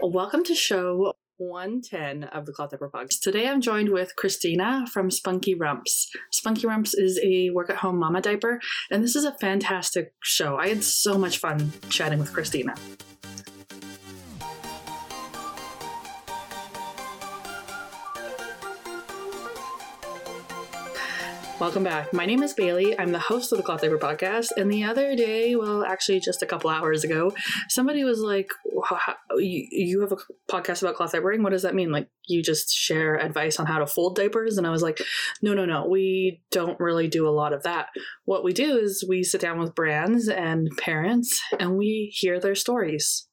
Welcome 0.00 0.44
to 0.44 0.54
show 0.54 1.12
110 1.38 2.24
of 2.24 2.46
the 2.46 2.52
Cloth 2.52 2.70
Diaper 2.70 2.88
Podcast. 2.88 3.20
Today 3.20 3.48
I'm 3.48 3.60
joined 3.60 3.88
with 3.88 4.14
Christina 4.14 4.86
from 4.92 5.10
Spunky 5.10 5.54
Rumps. 5.54 6.08
Spunky 6.30 6.68
Rumps 6.68 6.94
is 6.94 7.20
a 7.22 7.50
work 7.50 7.68
at 7.68 7.76
home 7.76 7.98
mama 7.98 8.20
diaper, 8.20 8.60
and 8.92 9.02
this 9.02 9.16
is 9.16 9.24
a 9.24 9.32
fantastic 9.40 10.14
show. 10.22 10.56
I 10.56 10.68
had 10.68 10.84
so 10.84 11.18
much 11.18 11.38
fun 11.38 11.72
chatting 11.90 12.20
with 12.20 12.32
Christina. 12.32 12.74
Welcome 21.60 21.82
back. 21.82 22.12
My 22.12 22.24
name 22.24 22.44
is 22.44 22.54
Bailey. 22.54 22.96
I'm 23.00 23.10
the 23.10 23.18
host 23.18 23.50
of 23.50 23.58
the 23.58 23.64
Cloth 23.64 23.80
Diaper 23.80 23.98
Podcast. 23.98 24.50
And 24.56 24.70
the 24.70 24.84
other 24.84 25.16
day, 25.16 25.56
well, 25.56 25.84
actually, 25.84 26.20
just 26.20 26.40
a 26.40 26.46
couple 26.46 26.70
hours 26.70 27.02
ago, 27.02 27.32
somebody 27.68 28.04
was 28.04 28.20
like, 28.20 28.48
you, 29.38 29.66
you 29.68 30.00
have 30.02 30.12
a 30.12 30.18
podcast 30.48 30.82
about 30.82 30.94
cloth 30.94 31.12
diapering? 31.12 31.42
What 31.42 31.50
does 31.50 31.62
that 31.62 31.74
mean? 31.74 31.90
Like, 31.90 32.10
you 32.28 32.44
just 32.44 32.70
share 32.70 33.16
advice 33.16 33.58
on 33.58 33.66
how 33.66 33.80
to 33.80 33.88
fold 33.88 34.14
diapers? 34.14 34.56
And 34.56 34.68
I 34.68 34.70
was 34.70 34.82
like, 34.82 35.00
no, 35.42 35.52
no, 35.52 35.64
no. 35.64 35.88
We 35.88 36.42
don't 36.52 36.78
really 36.78 37.08
do 37.08 37.26
a 37.26 37.34
lot 37.34 37.52
of 37.52 37.64
that. 37.64 37.88
What 38.24 38.44
we 38.44 38.52
do 38.52 38.78
is 38.78 39.04
we 39.08 39.24
sit 39.24 39.40
down 39.40 39.58
with 39.58 39.74
brands 39.74 40.28
and 40.28 40.68
parents 40.78 41.40
and 41.58 41.76
we 41.76 42.12
hear 42.14 42.38
their 42.38 42.54
stories. 42.54 43.27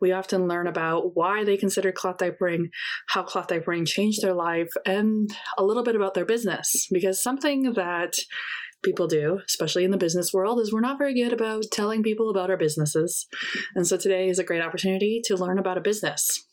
We 0.00 0.12
often 0.12 0.48
learn 0.48 0.66
about 0.66 1.16
why 1.16 1.44
they 1.44 1.56
consider 1.56 1.92
cloth 1.92 2.18
diapering, 2.18 2.70
how 3.08 3.22
cloth 3.22 3.48
diapering 3.48 3.86
changed 3.86 4.22
their 4.22 4.34
life, 4.34 4.72
and 4.86 5.30
a 5.56 5.64
little 5.64 5.82
bit 5.82 5.96
about 5.96 6.14
their 6.14 6.24
business. 6.24 6.88
Because 6.90 7.22
something 7.22 7.72
that 7.74 8.14
people 8.82 9.06
do, 9.06 9.40
especially 9.46 9.84
in 9.84 9.90
the 9.90 9.96
business 9.96 10.32
world, 10.32 10.60
is 10.60 10.72
we're 10.72 10.80
not 10.80 10.98
very 10.98 11.14
good 11.14 11.32
about 11.32 11.64
telling 11.70 12.02
people 12.02 12.30
about 12.30 12.50
our 12.50 12.56
businesses. 12.56 13.26
And 13.74 13.86
so 13.86 13.96
today 13.96 14.28
is 14.28 14.38
a 14.38 14.44
great 14.44 14.62
opportunity 14.62 15.20
to 15.24 15.36
learn 15.36 15.58
about 15.58 15.78
a 15.78 15.82
business. 15.82 16.46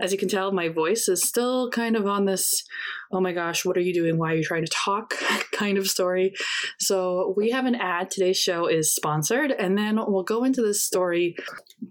As 0.00 0.12
you 0.12 0.18
can 0.18 0.28
tell, 0.28 0.52
my 0.52 0.68
voice 0.68 1.08
is 1.08 1.22
still 1.22 1.70
kind 1.70 1.96
of 1.96 2.06
on 2.06 2.24
this, 2.24 2.64
oh 3.12 3.20
my 3.20 3.32
gosh, 3.32 3.64
what 3.64 3.76
are 3.76 3.80
you 3.80 3.94
doing? 3.94 4.18
Why 4.18 4.32
are 4.32 4.36
you 4.36 4.44
trying 4.44 4.64
to 4.64 4.72
talk 4.72 5.14
kind 5.58 5.76
of 5.76 5.88
story. 5.88 6.34
So 6.78 7.34
we 7.36 7.50
have 7.50 7.66
an 7.66 7.74
ad. 7.74 8.10
Today's 8.10 8.38
show 8.38 8.66
is 8.66 8.94
sponsored, 8.94 9.50
and 9.50 9.76
then 9.76 9.98
we'll 10.06 10.22
go 10.22 10.44
into 10.44 10.62
this 10.62 10.82
story. 10.82 11.36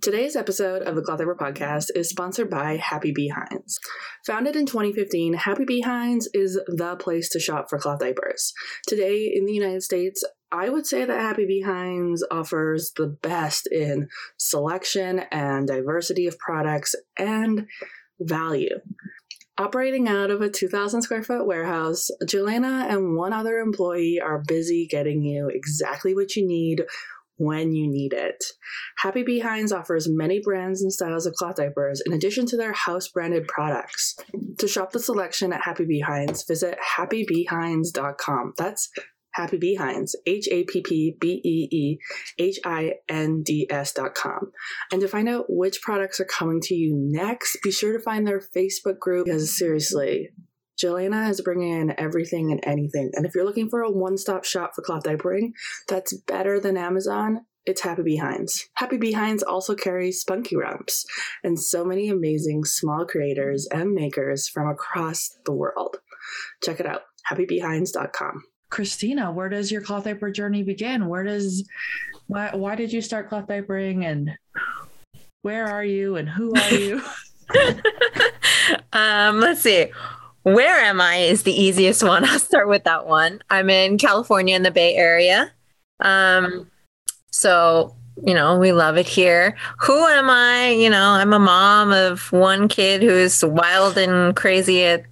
Today's 0.01 0.35
episode 0.35 0.83
of 0.83 0.95
the 0.95 1.01
Cloth 1.01 1.19
Diaper 1.19 1.35
Podcast 1.35 1.87
is 1.95 2.09
sponsored 2.09 2.49
by 2.49 2.77
Happy 2.77 3.11
Behinds. 3.11 3.77
Founded 4.25 4.55
in 4.55 4.65
2015, 4.65 5.33
Happy 5.33 5.65
Behinds 5.65 6.27
is 6.33 6.59
the 6.67 6.95
place 6.95 7.29
to 7.29 7.39
shop 7.39 7.69
for 7.69 7.77
cloth 7.77 7.99
diapers. 7.99 8.53
Today 8.87 9.31
in 9.33 9.45
the 9.45 9.53
United 9.53 9.83
States, 9.83 10.23
I 10.51 10.69
would 10.69 10.85
say 10.85 11.03
that 11.05 11.19
Happy 11.19 11.45
Behinds 11.45 12.23
offers 12.31 12.93
the 12.95 13.07
best 13.07 13.67
in 13.67 14.07
selection 14.37 15.19
and 15.31 15.67
diversity 15.67 16.27
of 16.27 16.39
products 16.39 16.95
and 17.17 17.67
value. 18.19 18.79
Operating 19.57 20.07
out 20.07 20.29
of 20.29 20.41
a 20.41 20.49
2,000 20.49 21.01
square 21.01 21.23
foot 21.23 21.47
warehouse, 21.47 22.09
Jelena 22.23 22.91
and 22.91 23.15
one 23.15 23.33
other 23.33 23.57
employee 23.57 24.19
are 24.23 24.43
busy 24.47 24.87
getting 24.87 25.23
you 25.23 25.49
exactly 25.49 26.13
what 26.13 26.35
you 26.35 26.47
need 26.47 26.83
when 27.37 27.73
you 27.73 27.87
need 27.87 28.13
it. 28.13 28.43
Happy 28.99 29.23
Behinds 29.23 29.71
offers 29.71 30.07
many 30.09 30.39
brands 30.39 30.81
and 30.81 30.93
styles 30.93 31.25
of 31.25 31.33
cloth 31.33 31.55
diapers 31.55 32.01
in 32.05 32.13
addition 32.13 32.45
to 32.47 32.57
their 32.57 32.73
house 32.73 33.07
branded 33.07 33.47
products. 33.47 34.15
To 34.59 34.67
shop 34.67 34.91
the 34.91 34.99
selection 34.99 35.53
at 35.53 35.63
Happy 35.63 35.85
Behinds, 35.85 36.47
visit 36.47 36.77
happybehinds.com. 36.97 38.53
That's 38.57 38.89
Happy 39.37 39.57
Behinds, 39.57 40.15
H 40.25 40.47
A 40.51 40.63
P 40.63 40.81
P 40.81 41.15
B 41.19 41.39
E 41.45 41.67
E 41.71 41.99
H 42.39 42.59
I 42.65 42.95
N 43.07 43.43
D 43.43 43.67
S 43.69 43.93
dot 43.93 44.15
com. 44.15 44.51
And 44.91 44.99
to 45.01 45.07
find 45.07 45.29
out 45.29 45.45
which 45.47 45.81
products 45.81 46.19
are 46.19 46.25
coming 46.25 46.59
to 46.61 46.73
you 46.73 46.95
next, 46.95 47.59
be 47.63 47.71
sure 47.71 47.93
to 47.93 48.03
find 48.03 48.25
their 48.25 48.41
Facebook 48.41 48.97
group 48.97 49.25
because 49.25 49.55
seriously, 49.55 50.29
Jelena 50.81 51.29
is 51.29 51.41
bringing 51.41 51.71
in 51.71 51.99
everything 51.99 52.51
and 52.51 52.59
anything. 52.63 53.11
And 53.13 53.27
if 53.27 53.35
you're 53.35 53.45
looking 53.45 53.69
for 53.69 53.81
a 53.81 53.91
one 53.91 54.17
stop 54.17 54.43
shop 54.43 54.71
for 54.75 54.81
cloth 54.81 55.03
diapering 55.03 55.51
that's 55.87 56.17
better 56.25 56.59
than 56.59 56.75
Amazon, 56.75 57.41
it's 57.67 57.81
Happy 57.81 58.01
Behinds. 58.01 58.63
Happy 58.75 58.97
Behinds 58.97 59.43
also 59.43 59.75
carries 59.75 60.19
Spunky 60.19 60.55
Rumps 60.55 61.05
and 61.43 61.59
so 61.59 61.85
many 61.85 62.09
amazing 62.09 62.63
small 62.63 63.05
creators 63.05 63.67
and 63.71 63.93
makers 63.93 64.47
from 64.47 64.67
across 64.67 65.37
the 65.45 65.53
world. 65.53 65.97
Check 66.63 66.79
it 66.79 66.87
out, 66.87 67.01
happybehinds.com. 67.31 68.43
Christina, 68.69 69.31
where 69.31 69.49
does 69.49 69.71
your 69.71 69.81
cloth 69.81 70.03
diaper 70.03 70.31
journey 70.31 70.63
begin? 70.63 71.07
Where 71.07 71.23
does 71.23 71.67
why 72.27 72.51
why 72.53 72.75
did 72.75 72.91
you 72.91 73.01
start 73.01 73.29
cloth 73.29 73.47
diapering 73.47 74.05
and 74.05 74.37
where 75.41 75.67
are 75.67 75.83
you 75.83 76.17
and 76.17 76.27
who 76.27 76.53
are 76.53 76.73
you? 76.73 77.01
um, 78.93 79.39
let's 79.39 79.61
see. 79.61 79.87
Where 80.43 80.79
am 80.79 81.01
I 81.01 81.17
is 81.17 81.43
the 81.43 81.51
easiest 81.51 82.03
one. 82.03 82.25
I'll 82.29 82.39
start 82.39 82.67
with 82.67 82.83
that 82.83 83.07
one. 83.07 83.41
I'm 83.49 83.69
in 83.69 83.97
California 83.97 84.55
in 84.55 84.63
the 84.63 84.71
Bay 84.71 84.95
Area. 84.95 85.51
Um, 85.99 86.69
so 87.31 87.95
you 88.25 88.33
know, 88.33 88.57
we 88.57 88.71
love 88.71 88.97
it 88.97 89.07
here. 89.07 89.55
Who 89.81 90.05
am 90.05 90.29
I? 90.29 90.69
You 90.69 90.89
know, 90.89 91.11
I'm 91.11 91.33
a 91.33 91.39
mom 91.39 91.91
of 91.91 92.31
one 92.31 92.67
kid 92.67 93.03
who's 93.03 93.45
wild 93.45 93.97
and 93.97 94.35
crazy 94.35 94.83
at 94.85 95.03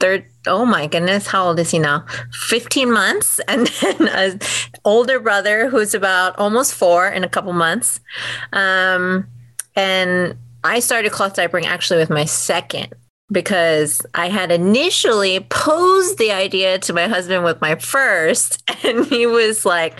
third 0.00 0.24
oh 0.46 0.64
my 0.64 0.86
goodness 0.86 1.26
how 1.26 1.46
old 1.46 1.58
is 1.58 1.70
he 1.70 1.78
now? 1.78 2.04
15 2.48 2.90
months 2.92 3.40
and 3.48 3.66
then 3.66 4.08
an 4.08 4.40
older 4.84 5.20
brother 5.20 5.68
who's 5.68 5.94
about 5.94 6.38
almost 6.38 6.74
four 6.74 7.08
in 7.08 7.24
a 7.24 7.28
couple 7.28 7.52
months. 7.52 8.00
Um, 8.52 9.26
and 9.78 10.36
i 10.64 10.80
started 10.80 11.12
cloth 11.12 11.36
diapering 11.36 11.64
actually 11.64 11.98
with 11.98 12.10
my 12.10 12.24
second 12.24 12.92
because 13.30 14.02
i 14.14 14.28
had 14.28 14.50
initially 14.50 15.40
posed 15.50 16.18
the 16.18 16.32
idea 16.32 16.78
to 16.78 16.92
my 16.92 17.06
husband 17.06 17.44
with 17.44 17.60
my 17.60 17.76
first 17.76 18.62
and 18.84 19.06
he 19.06 19.24
was 19.24 19.64
like 19.64 19.98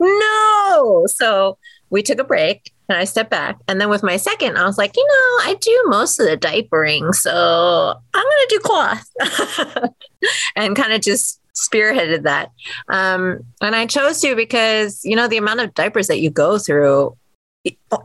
no! 0.00 1.04
So 1.06 1.58
we 1.90 2.02
took 2.02 2.18
a 2.18 2.24
break 2.24 2.72
and 2.90 2.98
I 2.98 3.04
stepped 3.04 3.30
back. 3.30 3.58
And 3.68 3.80
then 3.80 3.88
with 3.88 4.02
my 4.02 4.16
second, 4.16 4.58
I 4.58 4.64
was 4.64 4.76
like, 4.76 4.96
you 4.96 5.06
know, 5.06 5.50
I 5.50 5.56
do 5.60 5.84
most 5.86 6.18
of 6.18 6.26
the 6.26 6.36
diapering. 6.36 7.14
So 7.14 7.94
I'm 8.14 8.22
going 8.24 8.26
to 8.26 8.46
do 8.48 8.60
cloth 8.60 9.94
and 10.56 10.76
kind 10.76 10.92
of 10.92 11.00
just 11.00 11.40
spearheaded 11.54 12.24
that. 12.24 12.50
Um, 12.88 13.40
and 13.60 13.76
I 13.76 13.86
chose 13.86 14.20
to 14.22 14.34
because, 14.34 15.04
you 15.04 15.14
know, 15.14 15.28
the 15.28 15.36
amount 15.36 15.60
of 15.60 15.74
diapers 15.74 16.08
that 16.08 16.20
you 16.20 16.30
go 16.30 16.58
through, 16.58 17.16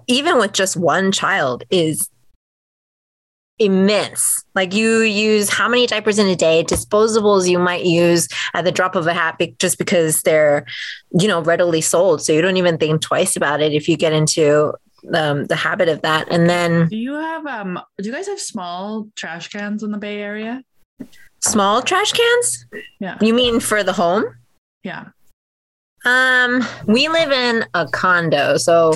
even 0.08 0.38
with 0.38 0.54
just 0.54 0.78
one 0.78 1.12
child, 1.12 1.64
is 1.70 2.10
immense. 3.60 4.44
Like 4.54 4.74
you 4.74 5.00
use 5.00 5.50
how 5.50 5.68
many 5.68 5.88
diapers 5.88 6.20
in 6.20 6.28
a 6.28 6.36
day, 6.36 6.64
disposables 6.64 7.50
you 7.50 7.60
might 7.60 7.86
use 7.86 8.28
at 8.54 8.66
the 8.66 8.72
drop 8.72 8.96
of 8.96 9.08
a 9.08 9.14
hat 9.14 9.40
just 9.60 9.78
because 9.78 10.22
they're, 10.24 10.66
you 11.12 11.28
know, 11.28 11.42
readily 11.42 11.82
sold. 11.82 12.22
So 12.22 12.34
you 12.34 12.42
don't 12.42 12.58
even 12.58 12.78
think 12.78 13.02
twice 13.02 13.36
about 13.36 13.62
it 13.62 13.74
if 13.74 13.88
you 13.88 13.98
get 13.98 14.14
into 14.14 14.74
um, 15.14 15.46
the 15.46 15.56
habit 15.56 15.90
of 15.90 16.02
that. 16.02 16.28
And 16.30 16.50
then 16.50 16.88
do 16.90 16.98
you 16.98 17.14
have 17.14 17.46
um 17.46 17.80
do 17.98 18.08
you 18.08 18.14
guys 18.14 18.28
have 18.28 18.40
small 18.40 19.08
trash 19.16 19.50
cans 19.50 19.84
in 19.84 19.92
the 19.92 19.98
Bay 19.98 20.22
Area? 20.22 20.64
Small 21.42 21.82
trash 21.82 22.12
cans? 22.12 22.66
Yeah. 23.00 23.18
You 23.22 23.34
mean 23.34 23.60
for 23.60 23.84
the 23.84 23.94
home? 23.94 24.26
Yeah. 24.84 25.10
Um, 26.06 26.64
we 26.86 27.08
live 27.08 27.32
in 27.32 27.66
a 27.74 27.88
condo, 27.88 28.58
so 28.58 28.94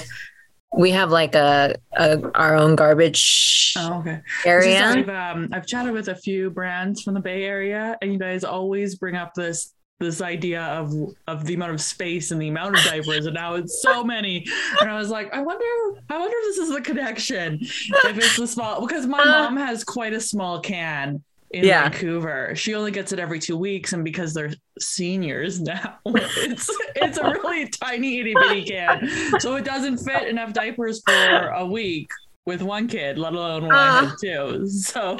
we 0.72 0.91
have 0.91 1.12
like 1.12 1.35
a, 1.35 1.75
a 1.94 2.31
our 2.35 2.56
own 2.56 2.75
garbage 2.75 3.74
oh, 3.78 4.00
okay. 4.00 4.22
area. 4.46 4.85
I've, 4.85 5.09
um, 5.09 5.50
I've 5.52 5.66
chatted 5.66 5.94
with 5.94 6.09
a 6.09 6.16
few 6.16 6.50
brands 6.50 7.02
from 7.02 7.16
the 7.16 7.19
Bay 7.19 7.44
Area, 7.44 7.97
and 8.02 8.13
you 8.13 8.19
guys 8.19 8.44
always 8.44 8.96
bring 8.96 9.16
up 9.16 9.34
this 9.34 9.74
this 10.00 10.22
idea 10.22 10.62
of 10.63 10.94
of 11.28 11.46
the 11.46 11.56
amount 11.56 11.74
of 11.74 11.81
space 11.81 12.31
and 12.31 12.41
the 12.41 12.47
amount 12.47 12.78
of 12.78 12.84
diapers, 12.84 13.25
and 13.25 13.35
now 13.35 13.56
it's 13.56 13.81
so 13.81 14.03
many. 14.03 14.46
And 14.79 14.90
I 14.90 14.97
was 14.97 15.09
like, 15.09 15.34
I 15.34 15.41
wonder, 15.41 15.66
I 16.09 16.18
wonder 16.18 16.35
if 16.40 16.56
this 16.56 16.58
is 16.58 16.74
the 16.74 16.81
connection. 16.81 17.59
If 17.62 18.18
it's 18.18 18.38
the 18.38 18.47
small, 18.47 18.85
because 18.85 19.06
my 19.08 19.19
uh, 19.19 19.25
mom 19.25 19.58
has 19.58 19.84
quite 19.84 20.14
a 20.14 20.22
small 20.22 20.61
can 20.61 21.23
in 21.51 21.66
yeah. 21.66 21.90
Vancouver. 21.90 22.55
She 22.55 22.75
only 22.75 22.91
gets 22.91 23.11
it 23.11 23.19
every 23.19 23.40
two 23.40 23.57
weeks, 23.57 23.93
and 23.93 24.03
because 24.03 24.34
they're 24.34 24.53
seniors 24.79 25.59
now, 25.61 25.97
it's 26.05 26.69
it's 26.96 27.17
a 27.17 27.23
really 27.23 27.67
tiny 27.69 28.19
itty 28.19 28.34
bitty 28.34 28.63
can, 28.66 29.40
so 29.40 29.55
it 29.55 29.66
doesn't 29.66 29.97
fit 29.97 30.28
enough 30.28 30.53
diapers 30.53 31.01
for 31.05 31.47
a 31.49 31.66
week 31.66 32.09
with 32.46 32.61
one 32.61 32.87
kid, 32.87 33.17
let 33.17 33.34
alone 33.34 33.67
one 33.67 33.75
uh, 33.75 34.07
had 34.07 34.16
two. 34.22 34.67
So 34.67 35.17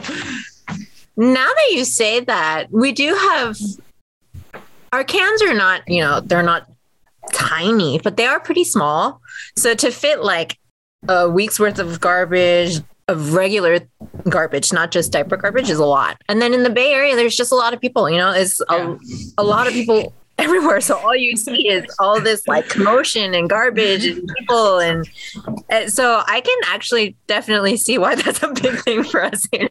now 1.18 1.48
that 1.48 1.70
you 1.72 1.86
say 1.86 2.22
that, 2.22 2.72
we 2.72 2.92
do 2.92 3.14
have 3.14 3.58
our 4.92 5.04
cans 5.04 5.42
are 5.44 5.54
not, 5.54 5.84
you 5.88 6.02
know, 6.02 6.22
they're 6.22 6.44
not 6.44 6.66
tiny, 7.34 8.00
but 8.00 8.18
they 8.18 8.26
are 8.26 8.40
pretty 8.40 8.64
small. 8.64 9.22
So 9.56 9.76
to 9.76 9.92
fit 9.92 10.24
like 10.24 10.58
a 11.08 11.30
week's 11.30 11.60
worth 11.60 11.80
of 11.80 12.00
garbage, 12.00 12.80
of 13.10 13.34
regular 13.34 13.80
garbage, 14.30 14.72
not 14.72 14.92
just 14.92 15.12
diaper 15.12 15.36
garbage, 15.36 15.70
is 15.70 15.80
a 15.80 15.86
lot. 15.86 16.22
And 16.30 16.42
then 16.42 16.54
in 16.54 16.64
the 16.64 16.70
Bay 16.70 16.94
Area, 16.94 17.16
there's 17.16 17.36
just 17.36 17.52
a 17.52 17.56
lot 17.56 17.74
of 17.74 17.82
people. 17.82 18.10
You 18.10 18.18
know, 18.18 18.32
it's 18.32 18.62
a, 18.70 18.98
a 19.38 19.44
lot 19.44 19.68
of 19.68 19.74
people 19.74 20.14
everywhere. 20.40 20.82
So 20.82 20.98
all 20.98 21.16
you 21.16 21.36
see 21.38 21.68
is 21.68 21.86
all 22.00 22.20
this 22.20 22.48
like 22.48 22.68
commotion 22.70 23.34
and 23.34 23.50
garbage 23.50 24.06
and 24.06 24.28
people. 24.38 24.80
And, 24.80 25.10
and 25.70 25.92
so 25.92 26.24
I 26.28 26.42
can 26.42 26.58
actually 26.68 27.16
definitely 27.28 27.78
see 27.78 27.98
why 27.98 28.16
that's 28.16 28.42
a 28.44 28.50
big 28.50 28.80
thing 28.80 29.04
for 29.04 29.24
us 29.24 29.48
here. 29.52 29.70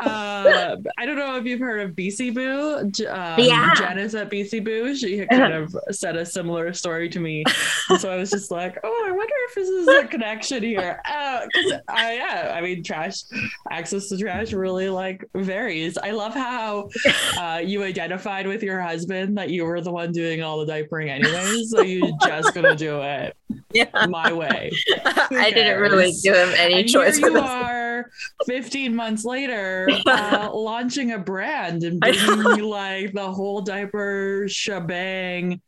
Uh, 0.00 0.76
I 0.98 1.06
don't 1.06 1.16
know 1.16 1.36
if 1.36 1.44
you've 1.44 1.60
heard 1.60 1.80
of 1.80 1.96
BC 1.96 2.34
Boo. 2.34 2.78
Um, 3.08 3.40
Yeah. 3.40 3.74
Janice 3.74 4.14
at 4.14 4.30
BC 4.30 4.64
Boo. 4.64 4.94
She 4.94 5.18
had 5.18 5.28
kind 5.28 5.52
of 5.54 5.74
said 5.90 6.16
a 6.16 6.24
similar 6.26 6.72
story 6.72 7.08
to 7.08 7.20
me. 7.20 7.44
And 7.88 8.00
so 8.00 8.10
I 8.10 8.16
was 8.16 8.30
just 8.30 8.50
like, 8.50 8.78
oh, 8.84 9.04
I 9.06 9.10
wonder 9.10 9.34
if 9.48 9.54
this 9.54 9.68
is 9.68 9.88
a 9.88 10.06
connection 10.06 10.62
here. 10.62 11.00
Because 11.04 11.80
I, 11.88 12.14
yeah, 12.14 12.52
I 12.54 12.60
mean, 12.60 12.82
trash, 12.82 13.22
access 13.70 14.08
to 14.08 14.18
trash 14.18 14.52
really 14.52 14.88
like 14.88 15.24
varies. 15.34 15.98
I 15.98 16.10
love 16.12 16.34
how 16.34 16.88
uh, 17.38 17.60
you 17.64 17.82
identified 17.82 18.46
with 18.46 18.62
your 18.62 18.80
husband 18.80 19.36
that 19.38 19.50
you 19.50 19.64
were 19.64 19.80
the 19.80 19.92
one 19.92 20.01
doing 20.10 20.42
all 20.42 20.64
the 20.64 20.72
diapering 20.72 21.08
anyways. 21.08 21.70
So 21.70 21.82
you're 21.82 22.10
just 22.26 22.54
to 22.54 22.74
do 22.74 23.00
it 23.02 23.36
Yeah. 23.72 24.06
my 24.08 24.32
way. 24.32 24.72
I 25.04 25.50
didn't 25.54 25.80
really 25.80 26.12
give 26.22 26.34
him 26.34 26.52
any 26.56 26.80
and 26.80 26.88
choice 26.88 27.18
here 27.18 27.30
you 27.30 27.38
are 27.38 28.10
15 28.46 28.96
months 28.96 29.24
later 29.24 29.88
uh, 30.06 30.50
launching 30.52 31.12
a 31.12 31.18
brand 31.18 31.84
and 31.84 32.00
bringing 32.00 32.62
like 32.64 33.12
the 33.12 33.30
whole 33.30 33.60
diaper 33.60 34.46
shebang 34.48 35.60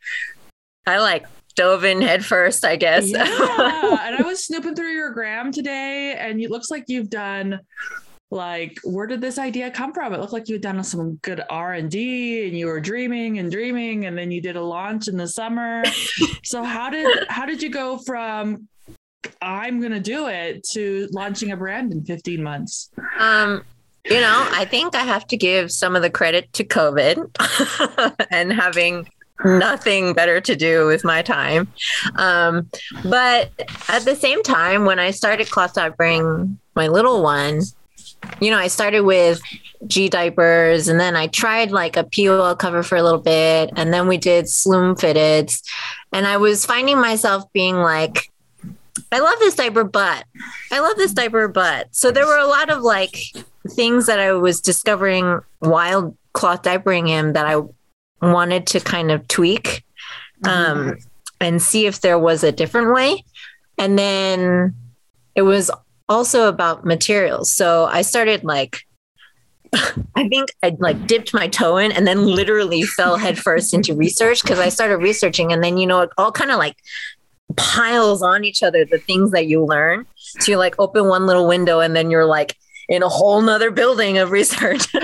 I 0.86 0.98
like 0.98 1.26
dove 1.56 1.84
in 1.84 2.02
headfirst, 2.02 2.64
I 2.64 2.76
guess. 2.76 3.08
yeah 3.08 3.22
and 4.06 4.16
i 4.16 4.22
was 4.24 4.44
snooping 4.44 4.74
through 4.74 4.90
your 4.92 5.10
gram 5.12 5.52
today 5.52 6.14
and 6.18 6.40
it 6.40 6.50
looks 6.50 6.70
like 6.70 6.84
you've 6.88 7.08
done 7.10 7.60
like 8.34 8.78
where 8.82 9.06
did 9.06 9.20
this 9.20 9.38
idea 9.38 9.70
come 9.70 9.94
from? 9.94 10.12
It 10.12 10.20
looked 10.20 10.32
like 10.32 10.48
you 10.48 10.56
had 10.56 10.62
done 10.62 10.82
some 10.82 11.14
good 11.16 11.42
r&d 11.48 12.46
and 12.48 12.58
you 12.58 12.66
were 12.66 12.80
dreaming 12.80 13.38
and 13.38 13.50
dreaming 13.50 14.06
and 14.06 14.18
then 14.18 14.30
you 14.30 14.40
did 14.40 14.56
a 14.56 14.62
launch 14.62 15.08
in 15.08 15.16
the 15.16 15.28
summer. 15.28 15.82
So 16.44 16.62
how 16.62 16.90
did 16.90 17.26
how 17.28 17.46
did 17.46 17.62
you 17.62 17.70
go 17.70 17.96
from 17.96 18.68
i'm 19.40 19.80
gonna 19.80 20.00
do 20.00 20.26
it 20.26 20.62
to 20.72 21.08
launching 21.10 21.52
a 21.52 21.56
brand 21.56 21.92
in 21.92 22.04
15 22.04 22.42
months? 22.42 22.90
Um, 23.18 23.64
you 24.04 24.20
know, 24.20 24.48
I 24.52 24.66
think 24.66 24.94
I 24.94 25.02
have 25.02 25.26
to 25.28 25.36
give 25.36 25.72
some 25.72 25.96
of 25.96 26.02
the 26.02 26.10
credit 26.10 26.52
to 26.54 26.64
COVID 26.64 28.26
and 28.30 28.52
having 28.52 29.08
nothing 29.42 30.12
better 30.12 30.40
to 30.42 30.54
do 30.54 30.86
with 30.86 31.04
my 31.04 31.22
time. 31.22 31.68
Um, 32.16 32.68
but 33.04 33.50
at 33.88 34.04
the 34.04 34.14
same 34.14 34.42
time, 34.42 34.84
when 34.84 34.98
I 34.98 35.10
started 35.10 35.50
Cloth 35.50 35.78
Bring 35.96 36.58
my 36.74 36.88
little 36.88 37.22
one, 37.22 37.62
you 38.40 38.50
know, 38.50 38.58
I 38.58 38.68
started 38.68 39.02
with 39.02 39.40
G 39.86 40.08
diapers 40.08 40.88
and 40.88 40.98
then 40.98 41.16
I 41.16 41.26
tried 41.26 41.70
like 41.70 41.96
a 41.96 42.04
PUL 42.04 42.56
cover 42.56 42.82
for 42.82 42.96
a 42.96 43.02
little 43.02 43.20
bit 43.20 43.70
and 43.76 43.92
then 43.92 44.08
we 44.08 44.16
did 44.16 44.46
Sloomb 44.46 44.98
Fitteds. 44.98 45.62
And 46.12 46.26
I 46.26 46.36
was 46.36 46.64
finding 46.64 47.00
myself 47.00 47.44
being 47.52 47.76
like, 47.76 48.30
I 49.12 49.20
love 49.20 49.38
this 49.38 49.54
diaper, 49.54 49.84
but 49.84 50.24
I 50.70 50.80
love 50.80 50.96
this 50.96 51.12
diaper, 51.12 51.48
but 51.48 51.88
so 51.92 52.10
there 52.10 52.26
were 52.26 52.38
a 52.38 52.46
lot 52.46 52.70
of 52.70 52.82
like 52.82 53.16
things 53.70 54.06
that 54.06 54.20
I 54.20 54.32
was 54.32 54.60
discovering 54.60 55.40
while 55.58 56.16
cloth 56.32 56.62
diapering 56.62 57.08
him 57.08 57.32
that 57.32 57.46
I 57.46 57.62
wanted 58.20 58.66
to 58.68 58.80
kind 58.80 59.10
of 59.10 59.26
tweak 59.28 59.84
um, 60.44 60.98
and 61.40 61.60
see 61.60 61.86
if 61.86 62.00
there 62.00 62.18
was 62.18 62.44
a 62.44 62.52
different 62.52 62.92
way. 62.92 63.24
And 63.78 63.98
then 63.98 64.74
it 65.34 65.42
was 65.42 65.70
also 66.08 66.48
about 66.48 66.84
materials. 66.84 67.52
So 67.52 67.86
I 67.86 68.02
started 68.02 68.44
like, 68.44 68.80
I 70.14 70.28
think 70.28 70.50
I 70.62 70.76
like 70.78 71.06
dipped 71.06 71.34
my 71.34 71.48
toe 71.48 71.76
in 71.76 71.92
and 71.92 72.06
then 72.06 72.26
literally 72.26 72.82
fell 72.82 73.16
headfirst 73.16 73.74
into 73.74 73.94
research 73.94 74.42
because 74.42 74.58
I 74.58 74.68
started 74.68 74.98
researching 74.98 75.52
and 75.52 75.62
then, 75.62 75.78
you 75.78 75.86
know, 75.86 76.02
it 76.02 76.10
all 76.16 76.32
kind 76.32 76.50
of 76.50 76.58
like 76.58 76.76
piles 77.56 78.22
on 78.22 78.44
each 78.44 78.62
other 78.62 78.84
the 78.84 78.98
things 78.98 79.30
that 79.32 79.46
you 79.46 79.64
learn. 79.64 80.06
So 80.16 80.52
you 80.52 80.58
like 80.58 80.74
open 80.78 81.06
one 81.06 81.26
little 81.26 81.46
window 81.48 81.80
and 81.80 81.94
then 81.94 82.10
you're 82.10 82.26
like 82.26 82.56
in 82.88 83.02
a 83.02 83.08
whole 83.08 83.40
nother 83.42 83.70
building 83.70 84.18
of 84.18 84.30
research. 84.30 84.86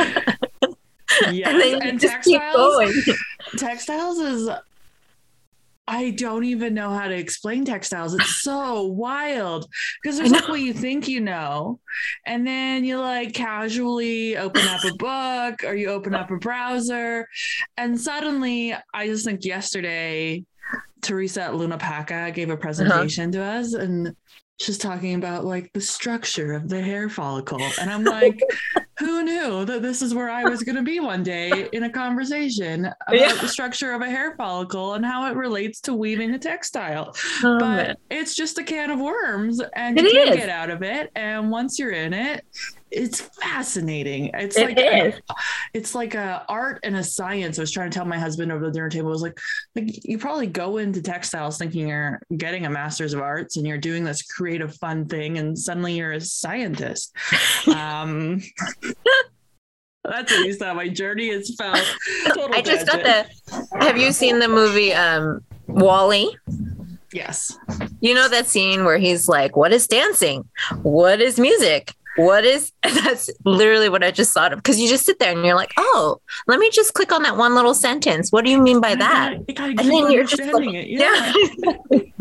Yes, 1.33 1.49
and 1.49 1.61
then 1.61 1.69
you 1.69 1.79
and 1.79 2.01
just 2.01 2.23
keep 2.23 2.41
textiles. 2.41 3.05
going. 3.05 3.17
Textiles 3.59 4.19
is. 4.19 4.49
I 5.91 6.11
don't 6.11 6.45
even 6.45 6.73
know 6.73 6.91
how 6.91 7.09
to 7.09 7.17
explain 7.17 7.65
textiles. 7.65 8.15
It's 8.15 8.43
so 8.43 8.85
wild. 8.85 9.67
Because 10.01 10.19
there's 10.19 10.31
like 10.31 10.49
what 10.49 10.61
you 10.61 10.73
think 10.73 11.09
you 11.09 11.21
know, 11.21 11.81
and 12.25 12.47
then 12.47 12.85
you 12.85 13.01
like 13.01 13.35
casually 13.35 14.37
open 14.37 14.67
up 14.69 14.85
a 14.85 14.95
book 14.95 15.65
or 15.65 15.75
you 15.75 15.89
open 15.89 16.15
up 16.15 16.31
a 16.31 16.37
browser, 16.37 17.27
and 17.77 18.01
suddenly 18.01 18.75
I 18.95 19.07
just 19.09 19.25
think 19.25 19.45
yesterday, 19.45 20.45
Teresa 21.03 21.43
at 21.43 21.57
Luna 21.57 21.77
Paca 21.77 22.31
gave 22.33 22.51
a 22.51 22.53
uh-huh. 22.53 22.61
presentation 22.61 23.33
to 23.33 23.43
us 23.43 23.75
and 23.75 24.15
she's 24.61 24.79
talking 24.79 25.15
about 25.15 25.45
like 25.45 25.73
the 25.73 25.81
structure 25.81 26.53
of 26.53 26.69
the 26.69 26.81
hair 26.81 27.09
follicle, 27.09 27.61
and 27.81 27.91
I'm 27.91 28.05
like 28.05 28.41
who 28.99 29.23
knew 29.23 29.65
that 29.65 29.81
this 29.81 30.03
is 30.03 30.15
where 30.15 30.29
I 30.29 30.45
was 30.45 30.63
going 30.63 30.77
to 30.77 30.83
be 30.83 31.01
one 31.01 31.23
day 31.23 31.69
in 31.73 31.85
a 31.85 31.91
conversation 31.91 32.85
about 33.07 33.19
Yeah. 33.19 33.33
the 33.41 33.49
structure 33.49 33.93
of 33.93 34.03
a 34.03 34.11
hair 34.11 34.35
follicle 34.37 34.93
and 34.95 35.05
how 35.07 35.27
it 35.31 35.37
relates 35.37 35.81
to 35.83 35.95
weaving 35.95 36.33
a 36.35 36.39
textile. 36.39 37.15
Oh, 37.43 37.59
but 37.59 37.87
man. 37.87 37.97
it's 38.11 38.35
just 38.35 38.59
a 38.59 38.63
can 38.63 38.91
of 38.91 39.01
worms 39.01 39.61
and 39.75 39.99
It 39.99 40.05
you 40.05 40.11
can't 40.13 40.31
is. 40.31 40.37
get 40.37 40.49
out 40.51 40.69
of 40.69 40.83
it. 40.83 41.11
And 41.17 41.51
once 41.51 41.79
you're 41.79 41.93
in 41.93 42.13
it, 42.13 42.45
it's 42.91 43.21
fascinating. 43.21 44.31
It's 44.35 44.57
It 44.57 44.65
like 44.65 44.79
is. 44.79 45.21
it's 45.75 45.95
like 45.95 46.15
a 46.15 46.45
art 46.49 46.81
and 46.83 46.97
a 46.97 47.05
science. 47.05 47.59
I 47.59 47.63
was 47.63 47.71
trying 47.71 47.91
to 47.91 47.95
tell 47.95 48.05
my 48.05 48.19
husband 48.19 48.51
over 48.51 48.67
the 48.67 48.73
dinner 48.73 48.89
table. 48.89 49.09
I 49.09 49.13
was 49.13 49.23
like, 49.23 49.39
like 49.77 50.05
you 50.05 50.19
probably 50.19 50.47
go 50.47 50.79
into 50.79 51.01
textiles 51.01 51.59
thinking 51.59 51.89
you're 51.89 52.21
getting 52.37 52.67
a 52.67 52.71
master's 52.71 53.13
of 53.15 53.21
arts 53.21 53.57
and 53.57 53.67
you're 53.67 53.79
doing 53.79 54.05
this 54.05 54.23
creative, 54.23 54.75
fun 54.77 55.07
thing, 55.07 55.39
and 55.39 55.59
suddenly 55.59 55.95
you're 55.95 56.13
a 56.13 56.21
scientist. 56.21 57.15
um, 57.69 58.43
that's 60.05 60.33
at 60.33 60.41
least 60.41 60.63
how 60.63 60.75
my 60.75 60.89
journey 60.89 61.31
has 61.31 61.55
felt. 61.57 61.79
I 62.53 62.63
just 62.63 62.87
got 62.87 63.03
the. 63.03 63.27
Have 63.79 63.99
you 63.99 64.13
seen 64.13 64.39
the 64.39 64.49
movie 64.49 64.93
um, 64.93 65.45
WALL-E? 65.69 66.37
yes. 67.13 67.57
You 68.01 68.15
know 68.15 68.29
that 68.29 68.47
scene 68.47 68.85
where 68.85 68.99
he's 68.99 69.29
like, 69.29 69.57
"What 69.57 69.73
is 69.73 69.87
dancing? 69.87 70.49
What 70.83 71.21
is 71.21 71.39
music? 71.39 71.93
What 72.25 72.45
is?" 72.45 72.73
That's 72.83 73.31
literally 73.45 73.89
what 73.89 74.03
I 74.03 74.11
just 74.11 74.33
thought 74.33 74.53
of. 74.53 74.59
Because 74.59 74.79
you 74.81 74.89
just 74.89 75.05
sit 75.07 75.19
there 75.19 75.33
and 75.33 75.45
you're 75.45 75.57
like, 75.57 75.73
"Oh, 75.77 76.21
let 76.47 76.59
me 76.59 76.71
just 76.71 76.95
click 76.95 77.13
on 77.13 77.23
that 77.23 77.37
one 77.37 77.55
little 77.55 77.75
sentence. 77.75 78.31
What 78.33 78.45
do 78.45 78.51
you 78.51 78.61
mean 78.61 78.81
by 78.81 78.95
that?" 78.95 79.39
You 79.49 79.55
gotta 79.55 79.71
And 79.71 79.79
then 79.79 80.11
you're 80.11 80.25
just 80.25 80.41
understanding 80.43 80.75
like, 80.75 80.87
it. 81.93 82.13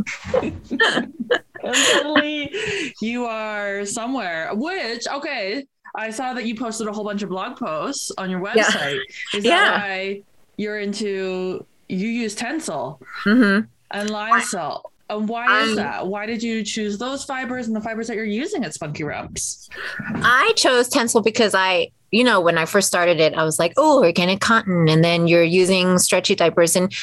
Yeah. 1.64 1.74
suddenly 1.74 2.54
you 3.02 3.26
are 3.26 3.86
somewhere. 3.86 4.50
Which 4.54 5.08
okay, 5.08 5.66
I 5.96 6.10
saw 6.12 6.34
that 6.34 6.46
you 6.46 6.56
posted 6.56 6.88
a 6.88 6.92
whole 6.94 7.04
bunch 7.04 7.24
of 7.24 7.30
blog 7.30 7.58
posts 7.58 8.12
on 8.18 8.30
your 8.30 8.40
website. 8.42 9.00
Yeah. 9.34 9.38
Is 9.40 9.46
Yeah. 9.46 9.60
that 9.60 9.82
why 9.82 10.24
you're 10.58 10.80
into? 10.80 11.66
You 11.88 12.08
use 12.08 12.36
Tencel 12.36 13.00
hmm 13.24 13.62
and 13.92 14.10
Lyocell. 14.10 14.82
And 15.10 15.28
why 15.28 15.62
is 15.64 15.70
I'm- 15.70 15.76
that? 15.78 16.08
Why 16.08 16.26
did 16.26 16.44
you 16.44 16.64
choose 16.64 16.98
those 16.98 17.24
fibers 17.24 17.68
and 17.68 17.76
the 17.76 17.82
fibers 17.82 18.08
that 18.08 18.16
you're 18.16 18.26
using 18.26 18.64
at 18.64 18.74
Spunky 18.74 19.04
Rumps? 19.04 19.70
I 20.16 20.54
chose 20.56 20.90
Tencel 20.90 21.24
because 21.24 21.56
I, 21.56 21.90
you 22.12 22.24
know, 22.24 22.40
when 22.40 22.58
I 22.58 22.66
first 22.66 22.88
started 22.88 23.20
it, 23.20 23.34
I 23.34 23.44
was 23.44 23.58
like, 23.60 23.74
oh, 23.78 24.04
organic 24.04 24.40
cotton. 24.40 24.88
And 24.88 25.04
then 25.04 25.28
you're 25.28 25.44
using 25.44 25.98
stretchy 25.98 26.36
diapers. 26.36 26.76
And, 26.76 26.94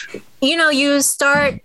you 0.40 0.56
know, 0.56 0.70
you 0.70 1.00
start 1.02 1.60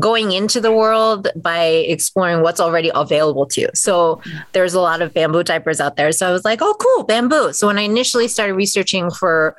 going 0.00 0.32
into 0.32 0.60
the 0.60 0.72
world 0.72 1.28
by 1.36 1.64
exploring 1.64 2.42
what's 2.42 2.60
already 2.60 2.90
available 2.94 3.44
to 3.46 3.60
you. 3.60 3.68
So 3.74 4.22
there's 4.52 4.74
a 4.74 4.80
lot 4.80 5.02
of 5.02 5.12
bamboo 5.12 5.44
diapers 5.44 5.80
out 5.80 5.96
there. 5.96 6.12
So 6.12 6.26
I 6.28 6.32
was 6.32 6.44
like, 6.44 6.60
oh, 6.62 6.74
cool, 6.80 7.04
bamboo. 7.04 7.52
So 7.52 7.66
when 7.66 7.78
I 7.78 7.82
initially 7.82 8.26
started 8.26 8.54
researching 8.54 9.10
for 9.10 9.54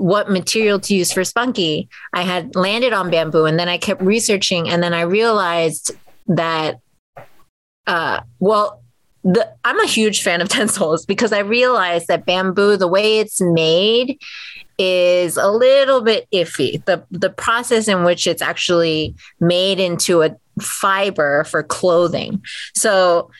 what 0.00 0.30
material 0.30 0.78
to 0.80 0.94
use 0.94 1.12
for 1.12 1.24
spunky, 1.24 1.88
I 2.12 2.22
had 2.22 2.54
landed 2.54 2.92
on 2.92 3.10
bamboo 3.10 3.44
and 3.44 3.58
then 3.58 3.68
I 3.68 3.78
kept 3.78 4.02
researching 4.02 4.68
and 4.68 4.82
then 4.82 4.92
I 4.94 5.02
realized 5.02 5.92
that 6.28 6.80
uh 7.86 8.20
well 8.40 8.82
the 9.24 9.48
I'm 9.64 9.80
a 9.80 9.86
huge 9.86 10.22
fan 10.22 10.40
of 10.40 10.48
Tencels 10.56 11.06
because 11.06 11.32
I 11.32 11.40
realized 11.40 12.08
that 12.08 12.26
bamboo, 12.26 12.76
the 12.76 12.88
way 12.88 13.18
it's 13.18 13.40
made, 13.40 14.20
is 14.78 15.36
a 15.36 15.50
little 15.50 16.02
bit 16.02 16.28
iffy. 16.32 16.84
The 16.84 17.04
the 17.10 17.30
process 17.30 17.88
in 17.88 18.04
which 18.04 18.26
it's 18.26 18.42
actually 18.42 19.14
made 19.40 19.80
into 19.80 20.22
a 20.22 20.36
fiber 20.60 21.44
for 21.44 21.62
clothing. 21.62 22.42
So 22.74 23.30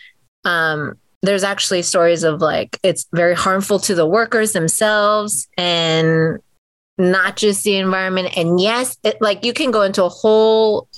um 0.45 0.97
there's 1.23 1.45
actually 1.45 1.83
stories 1.83 2.23
of 2.23 2.41
like 2.41 2.79
it's 2.83 3.07
very 3.13 3.35
harmful 3.35 3.79
to 3.81 3.95
the 3.95 4.07
workers 4.07 4.53
themselves 4.53 5.49
and 5.57 6.39
not 6.99 7.37
just 7.37 7.65
the 7.65 7.77
environment. 7.77 8.37
And 8.37 8.61
yes, 8.61 8.97
it, 9.05 9.21
like 9.21 9.45
you 9.45 9.53
can 9.53 9.71
go 9.71 9.83
into 9.83 10.05
a 10.05 10.09
whole 10.09 10.89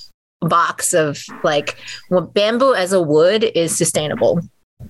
box 0.41 0.95
of 0.95 1.21
like 1.43 1.77
well, 2.11 2.21
bamboo 2.21 2.73
as 2.73 2.93
a 2.93 3.03
wood 3.03 3.43
is 3.43 3.77
sustainable 3.77 4.41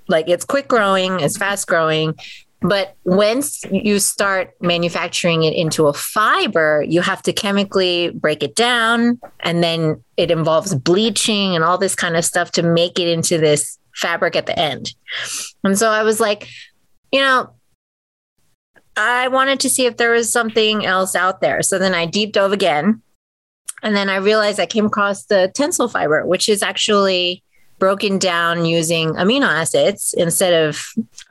like 0.09 0.29
it's 0.29 0.45
quick 0.45 0.69
growing, 0.69 1.21
it's 1.21 1.37
fast 1.37 1.67
growing. 1.67 2.15
But 2.61 2.97
once 3.05 3.63
you 3.71 4.01
start 4.01 4.53
manufacturing 4.61 5.45
it 5.45 5.55
into 5.55 5.87
a 5.87 5.93
fiber, 5.93 6.85
you 6.87 7.03
have 7.03 7.23
to 7.23 7.33
chemically 7.33 8.11
break 8.11 8.43
it 8.43 8.57
down. 8.57 9.21
And 9.41 9.63
then 9.63 10.03
it 10.17 10.33
involves 10.33 10.75
bleaching 10.75 11.55
and 11.55 11.63
all 11.63 11.79
this 11.79 11.95
kind 11.95 12.17
of 12.17 12.25
stuff 12.25 12.51
to 12.53 12.65
make 12.65 12.99
it 12.99 13.07
into 13.07 13.39
this 13.39 13.79
fabric 13.95 14.35
at 14.35 14.47
the 14.47 14.59
end. 14.59 14.93
And 15.63 15.79
so 15.79 15.91
I 15.91 16.03
was 16.03 16.19
like, 16.19 16.49
you 17.13 17.21
know, 17.21 17.51
I 18.99 19.29
wanted 19.29 19.61
to 19.61 19.71
see 19.71 19.87
if 19.87 19.97
there 19.97 20.11
was 20.11 20.31
something 20.31 20.85
else 20.85 21.15
out 21.15 21.41
there. 21.41 21.63
So 21.63 21.79
then 21.79 21.95
I 21.95 22.05
deep 22.05 22.33
dove 22.33 22.53
again. 22.53 23.01
And 23.83 23.95
then 23.95 24.09
I 24.09 24.17
realized 24.17 24.59
I 24.59 24.67
came 24.67 24.87
across 24.87 25.27
the 25.27 25.53
Tencel 25.55 25.91
fiber, 25.91 26.27
which 26.27 26.49
is 26.49 26.63
actually 26.63 27.45
broken 27.79 28.19
down 28.19 28.65
using 28.65 29.11
amino 29.11 29.47
acids 29.47 30.13
instead 30.19 30.53
of 30.53 30.85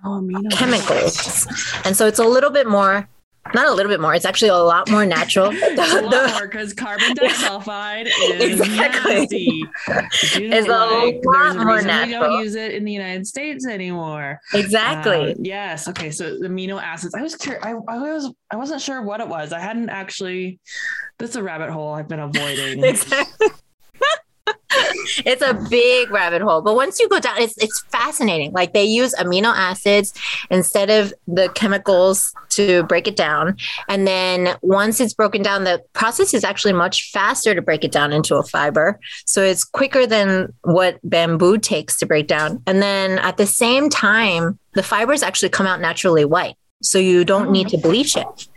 Oh, 0.05 0.21
amino 0.21 0.49
chemicals. 0.49 1.45
And 1.83 1.97
so 1.97 2.07
it's 2.07 2.19
a 2.19 2.23
little 2.23 2.51
bit 2.51 2.67
more, 2.67 3.09
not 3.53 3.67
a 3.67 3.73
little 3.73 3.91
bit 3.91 3.99
more, 3.99 4.13
it's 4.13 4.25
actually 4.25 4.49
a 4.49 4.55
lot 4.57 4.89
more 4.89 5.05
natural. 5.05 5.47
A 5.57 6.01
lot 6.01 6.29
more 6.31 6.47
because 6.47 6.73
carbon 6.73 7.13
disulfide 7.15 8.05
is 8.39 8.59
Exactly. 8.59 9.15
nasty. 9.15 9.63
It's 10.35 10.67
a 10.67 10.71
like- 10.71 11.21
lot 11.25 11.55
more 11.55 11.75
reason 11.75 12.07
We 12.07 12.11
don't 12.13 12.39
use 12.43 12.55
it 12.55 12.73
in 12.73 12.83
the 12.85 12.91
United 12.91 13.25
States 13.27 13.65
anymore. 13.67 14.39
exactly. 14.53 15.31
Um, 15.33 15.37
yes. 15.39 15.87
Okay. 15.87 16.11
So 16.11 16.37
amino 16.39 16.81
acids. 16.81 17.13
I 17.15 17.21
was 17.21 17.35
curious. 17.35 17.63
I, 17.65 17.71
I 17.87 17.97
was. 17.99 18.31
I 18.51 18.55
wasn't 18.55 18.81
sure 18.81 19.01
what 19.01 19.19
it 19.21 19.27
was. 19.27 19.51
I 19.53 19.59
hadn't 19.59 19.89
actually. 19.89 20.59
This 21.19 21.31
is 21.31 21.35
a 21.35 21.43
rabbit 21.43 21.69
hole 21.71 21.93
I've 21.93 22.07
been 22.07 22.19
avoiding. 22.19 22.83
exactly. 22.83 23.47
it's 25.25 25.41
a 25.41 25.53
big 25.69 26.11
rabbit 26.11 26.41
hole, 26.41 26.61
but 26.61 26.75
once 26.75 26.99
you 26.99 27.07
go 27.09 27.19
down, 27.19 27.39
it's 27.39 27.57
it's 27.57 27.81
fascinating. 27.89 28.51
Like 28.51 28.73
they 28.73 28.83
use 28.83 29.13
amino 29.15 29.53
acids 29.55 30.13
instead 30.49 30.89
of 30.89 31.13
the 31.27 31.49
chemicals 31.49 32.33
to 32.49 32.83
break 32.83 33.07
it 33.07 33.15
down, 33.15 33.57
and 33.87 34.07
then 34.07 34.55
once 34.61 34.99
it's 34.99 35.13
broken 35.13 35.41
down, 35.41 35.63
the 35.63 35.83
process 35.93 36.33
is 36.33 36.43
actually 36.43 36.73
much 36.73 37.11
faster 37.11 37.53
to 37.55 37.61
break 37.61 37.83
it 37.83 37.91
down 37.91 38.13
into 38.13 38.35
a 38.35 38.43
fiber. 38.43 38.99
So 39.25 39.41
it's 39.41 39.63
quicker 39.63 40.05
than 40.05 40.53
what 40.61 40.99
bamboo 41.03 41.57
takes 41.57 41.97
to 41.99 42.05
break 42.05 42.27
down, 42.27 42.61
and 42.67 42.81
then 42.81 43.19
at 43.19 43.37
the 43.37 43.47
same 43.47 43.89
time, 43.89 44.59
the 44.73 44.83
fibers 44.83 45.23
actually 45.23 45.49
come 45.49 45.67
out 45.67 45.81
naturally 45.81 46.25
white, 46.25 46.55
so 46.81 46.97
you 46.97 47.25
don't 47.25 47.47
oh. 47.47 47.51
need 47.51 47.69
to 47.69 47.77
bleach 47.77 48.15
it 48.15 48.47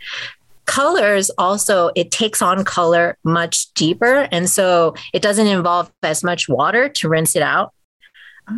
colors 0.71 1.29
also 1.37 1.91
it 1.97 2.11
takes 2.11 2.41
on 2.41 2.63
color 2.63 3.17
much 3.25 3.73
deeper. 3.73 4.29
And 4.31 4.49
so 4.49 4.95
it 5.11 5.21
doesn't 5.21 5.47
involve 5.47 5.91
as 6.01 6.23
much 6.23 6.47
water 6.47 6.87
to 6.87 7.09
rinse 7.09 7.35
it 7.35 7.41
out. 7.41 7.73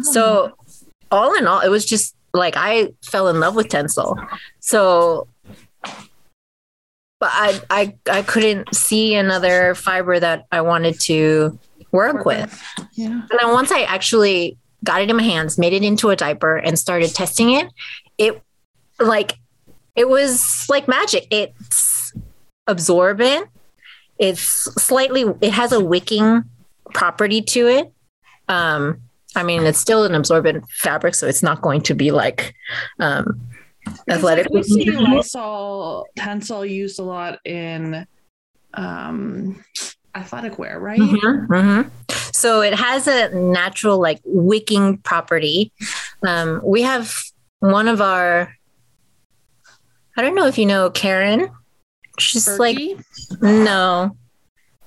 So 0.04 0.54
oh. 0.54 0.88
all 1.12 1.34
in 1.34 1.48
all 1.48 1.62
it 1.62 1.70
was 1.70 1.86
just 1.86 2.16
like 2.34 2.56
i 2.56 2.90
fell 3.04 3.28
in 3.30 3.40
love 3.40 3.56
with 3.56 3.68
tencel. 3.68 4.16
So 4.60 5.28
but 7.20 7.32
i 7.34 7.62
i, 7.72 7.96
I 8.08 8.22
couldn't 8.22 8.76
see 8.76 9.16
another 9.16 9.74
fiber 9.74 10.20
that 10.20 10.46
i 10.52 10.62
wanted 10.62 11.00
to 11.02 11.58
work 11.92 12.26
with. 12.26 12.62
Yeah. 12.94 13.22
and 13.30 13.40
then 13.40 13.52
once 13.52 13.72
I 13.72 13.84
actually 13.84 14.58
got 14.84 15.02
it 15.02 15.10
in 15.10 15.16
my 15.16 15.24
hands, 15.24 15.58
made 15.58 15.74
it 15.74 15.84
into 15.84 16.10
a 16.10 16.16
diaper, 16.16 16.58
and 16.58 16.78
started 16.78 17.16
testing 17.16 17.52
it, 17.52 17.72
it 18.18 18.42
like 19.00 19.40
it 19.96 20.10
was 20.10 20.68
like 20.70 20.88
magic. 20.88 21.28
It's 21.32 22.03
absorbent. 22.68 23.48
It's 24.20 24.42
slightly. 24.42 25.26
It 25.42 25.52
has 25.52 25.72
a 25.72 25.80
wicking 25.80 26.44
property 26.94 27.42
to 27.42 27.68
it. 27.68 27.94
Um, 28.48 29.02
I 29.36 29.44
mean, 29.44 29.64
it's 29.64 29.80
still 29.80 30.04
an 30.04 30.14
absorbent 30.14 30.70
fabric, 30.70 31.16
so 31.16 31.28
it's 31.28 31.42
not 31.42 31.62
going 31.62 31.82
to 31.82 31.96
be 31.96 32.12
like 32.12 32.54
um, 33.00 33.42
athletic. 34.10 34.48
We 34.52 34.64
see 34.64 34.86
Lyocell 34.86 36.06
Tencel 36.18 36.70
used 36.70 37.00
a 37.00 37.04
lot 37.04 37.40
in 37.46 38.06
um, 38.76 39.64
athletic 40.14 40.60
wear, 40.60 40.80
right? 40.80 41.00
Mhm, 41.00 41.48
mhm. 41.48 41.90
So 42.36 42.62
it 42.62 42.76
has 42.76 43.08
a 43.08 43.30
natural 43.30 44.00
like 44.00 44.20
wicking 44.24 44.98
property. 44.98 45.72
Um, 46.26 46.62
we 46.64 46.82
have 46.84 47.16
one 47.60 47.88
of 47.88 48.02
our, 48.02 48.54
I 50.18 50.22
don't 50.22 50.36
know 50.36 50.48
if 50.48 50.58
you 50.58 50.66
know 50.66 50.90
Karen. 50.90 51.50
She's 52.20 52.48
like 52.60 52.78
no, 53.42 54.16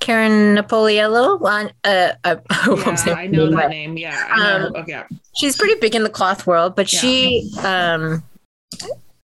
Karen 0.00 0.56
Napoliello. 0.56 1.40
On 1.42 1.70
uh, 1.84 2.12
uh, 2.24 2.36
I 2.50 2.54
hope 2.54 2.80
I'm 2.80 2.88
yeah, 2.88 2.94
saying 2.94 3.18
I 3.18 3.26
know 3.26 3.50
that 3.50 3.70
name. 3.70 3.96
Yeah, 3.96 4.26
I 4.30 4.58
know. 4.58 4.66
Um, 4.66 4.76
okay. 4.76 5.02
She's 5.36 5.56
pretty 5.56 5.78
big 5.80 5.94
in 5.94 6.02
the 6.02 6.10
cloth 6.10 6.46
world, 6.46 6.76
but 6.76 6.92
Yeah. 6.92 7.00
she 7.00 7.50
um, 7.64 8.22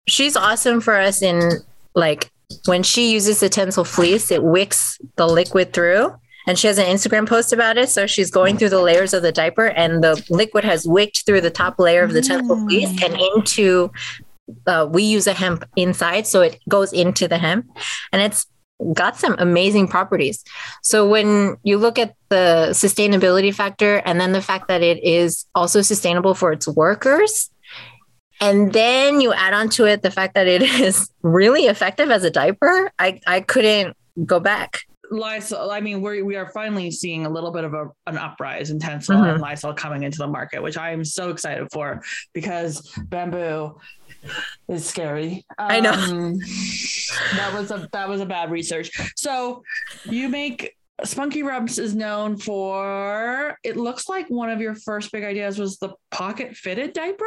she's 0.08 0.36
awesome 0.36 0.80
for 0.80 0.96
us 0.98 1.22
in 1.22 1.40
like 1.94 2.30
when 2.66 2.82
she 2.82 3.12
uses 3.12 3.40
the 3.40 3.48
Tencel 3.48 3.86
fleece, 3.86 4.30
it 4.30 4.42
wicks 4.42 4.98
the 5.16 5.26
liquid 5.26 5.72
through. 5.72 6.14
And 6.46 6.58
she 6.58 6.66
has 6.66 6.76
an 6.76 6.84
Instagram 6.84 7.26
post 7.26 7.54
about 7.54 7.78
it. 7.78 7.88
So 7.88 8.06
she's 8.06 8.30
going 8.30 8.58
through 8.58 8.68
the 8.68 8.82
layers 8.82 9.14
of 9.14 9.22
the 9.22 9.32
diaper, 9.32 9.68
and 9.68 10.04
the 10.04 10.22
liquid 10.28 10.62
has 10.62 10.86
wicked 10.86 11.24
through 11.24 11.40
the 11.40 11.50
top 11.50 11.78
layer 11.78 12.02
of 12.02 12.12
the 12.12 12.20
Tencel 12.20 12.62
fleece 12.68 13.02
and 13.02 13.16
into. 13.34 13.90
Uh, 14.66 14.86
we 14.90 15.02
use 15.02 15.26
a 15.26 15.32
hemp 15.32 15.64
inside, 15.76 16.26
so 16.26 16.42
it 16.42 16.58
goes 16.68 16.92
into 16.92 17.26
the 17.28 17.38
hemp, 17.38 17.66
and 18.12 18.20
it's 18.22 18.46
got 18.92 19.16
some 19.16 19.36
amazing 19.38 19.88
properties. 19.88 20.44
So 20.82 21.08
when 21.08 21.56
you 21.62 21.78
look 21.78 21.98
at 21.98 22.14
the 22.28 22.68
sustainability 22.72 23.54
factor, 23.54 23.96
and 24.04 24.20
then 24.20 24.32
the 24.32 24.42
fact 24.42 24.68
that 24.68 24.82
it 24.82 25.02
is 25.02 25.46
also 25.54 25.80
sustainable 25.80 26.34
for 26.34 26.52
its 26.52 26.68
workers, 26.68 27.50
and 28.40 28.72
then 28.72 29.20
you 29.20 29.32
add 29.32 29.54
onto 29.54 29.84
it 29.86 30.02
the 30.02 30.10
fact 30.10 30.34
that 30.34 30.46
it 30.46 30.60
is 30.80 31.08
really 31.22 31.62
effective 31.66 32.10
as 32.10 32.24
a 32.24 32.30
diaper, 32.30 32.92
I 32.98 33.20
I 33.26 33.40
couldn't 33.40 33.96
go 34.26 34.40
back. 34.40 34.80
Lyocell, 35.12 35.70
I 35.70 35.80
mean, 35.80 36.02
we 36.02 36.22
we 36.22 36.34
are 36.34 36.50
finally 36.52 36.90
seeing 36.90 37.24
a 37.26 37.30
little 37.30 37.52
bit 37.52 37.62
of 37.64 37.74
a, 37.74 37.88
an 38.06 38.18
uprise 38.18 38.70
in 38.70 38.78
Tencel 38.78 39.16
Mhm. 39.16 39.34
and 39.34 39.42
Lyocell 39.42 39.76
coming 39.76 40.02
into 40.02 40.18
the 40.18 40.26
market, 40.26 40.62
which 40.62 40.76
I 40.76 40.90
am 40.90 41.04
so 41.04 41.30
excited 41.30 41.68
for 41.72 42.02
because 42.32 42.90
bamboo 43.08 43.78
is 44.68 44.86
scary. 44.86 45.44
I 45.58 45.80
know. 45.80 45.92
Um, 45.92 46.38
that 47.36 47.52
was 47.54 47.70
a 47.70 47.88
that 47.92 48.08
was 48.08 48.20
a 48.20 48.26
bad 48.26 48.50
research. 48.50 48.90
So 49.16 49.62
you 50.04 50.28
make 50.28 50.76
Spunky 51.02 51.42
Rumps 51.42 51.78
is 51.78 51.94
known 51.94 52.36
for. 52.36 53.58
It 53.64 53.76
looks 53.76 54.08
like 54.08 54.28
one 54.28 54.50
of 54.50 54.60
your 54.60 54.74
first 54.74 55.10
big 55.10 55.24
ideas 55.24 55.58
was 55.58 55.78
the 55.78 55.94
pocket 56.10 56.56
fitted 56.56 56.92
diaper. 56.92 57.24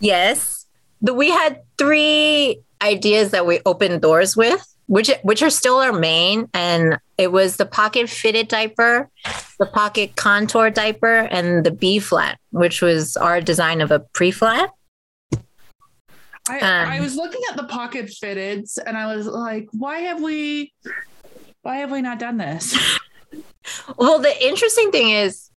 Yes. 0.00 0.66
The, 1.02 1.12
we 1.12 1.30
had 1.30 1.62
three 1.78 2.60
ideas 2.80 3.30
that 3.32 3.46
we 3.46 3.60
opened 3.66 4.00
doors 4.00 4.36
with, 4.36 4.66
which 4.86 5.10
which 5.22 5.42
are 5.42 5.50
still 5.50 5.78
our 5.78 5.92
main. 5.92 6.48
And 6.54 6.98
it 7.18 7.32
was 7.32 7.56
the 7.56 7.66
pocket 7.66 8.08
fitted 8.08 8.48
diaper, 8.48 9.10
the 9.58 9.66
pocket 9.66 10.16
contour 10.16 10.70
diaper, 10.70 11.28
and 11.30 11.64
the 11.64 11.70
B 11.70 11.98
flat, 11.98 12.38
which 12.50 12.80
was 12.80 13.16
our 13.16 13.40
design 13.40 13.80
of 13.80 13.90
a 13.90 14.00
pre 14.00 14.30
flat. 14.30 14.70
I, 16.48 16.58
Um, 16.58 16.88
I 16.88 17.00
was 17.00 17.16
looking 17.16 17.40
at 17.50 17.56
the 17.56 17.64
pocket 17.64 18.06
fitteds 18.06 18.78
and 18.84 18.96
I 18.96 19.14
was 19.14 19.26
like, 19.26 19.68
why 19.72 20.00
have 20.00 20.20
we 20.20 20.72
why 21.62 21.76
have 21.76 21.90
we 21.90 22.02
not 22.02 22.18
done 22.18 22.36
this? 22.36 22.76
Well, 23.96 24.18
the 24.18 24.44
interesting 24.44 24.90
thing 24.90 25.10
is, 25.10 25.50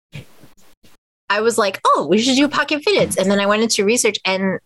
I 1.30 1.40
was 1.40 1.56
like, 1.56 1.80
oh, 1.86 2.06
we 2.08 2.18
should 2.18 2.36
do 2.36 2.48
pocket 2.48 2.82
fitteds. 2.86 3.16
And 3.16 3.30
then 3.30 3.40
I 3.40 3.46
went 3.46 3.62
into 3.62 3.84
research, 3.84 4.18
and 4.26 4.60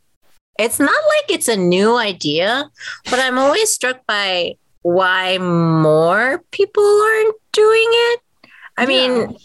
it's 0.58 0.80
not 0.80 0.90
like 0.90 1.30
it's 1.30 1.46
a 1.46 1.56
new 1.56 1.96
idea, 1.96 2.68
but 3.04 3.20
I'm 3.20 3.38
always 3.38 3.72
struck 3.72 4.04
by 4.06 4.56
why 4.82 5.38
more 5.38 6.42
people 6.50 6.82
aren't 6.82 7.36
doing 7.52 7.88
it. 7.88 8.20
I 8.78 8.86
mean, 8.86 9.36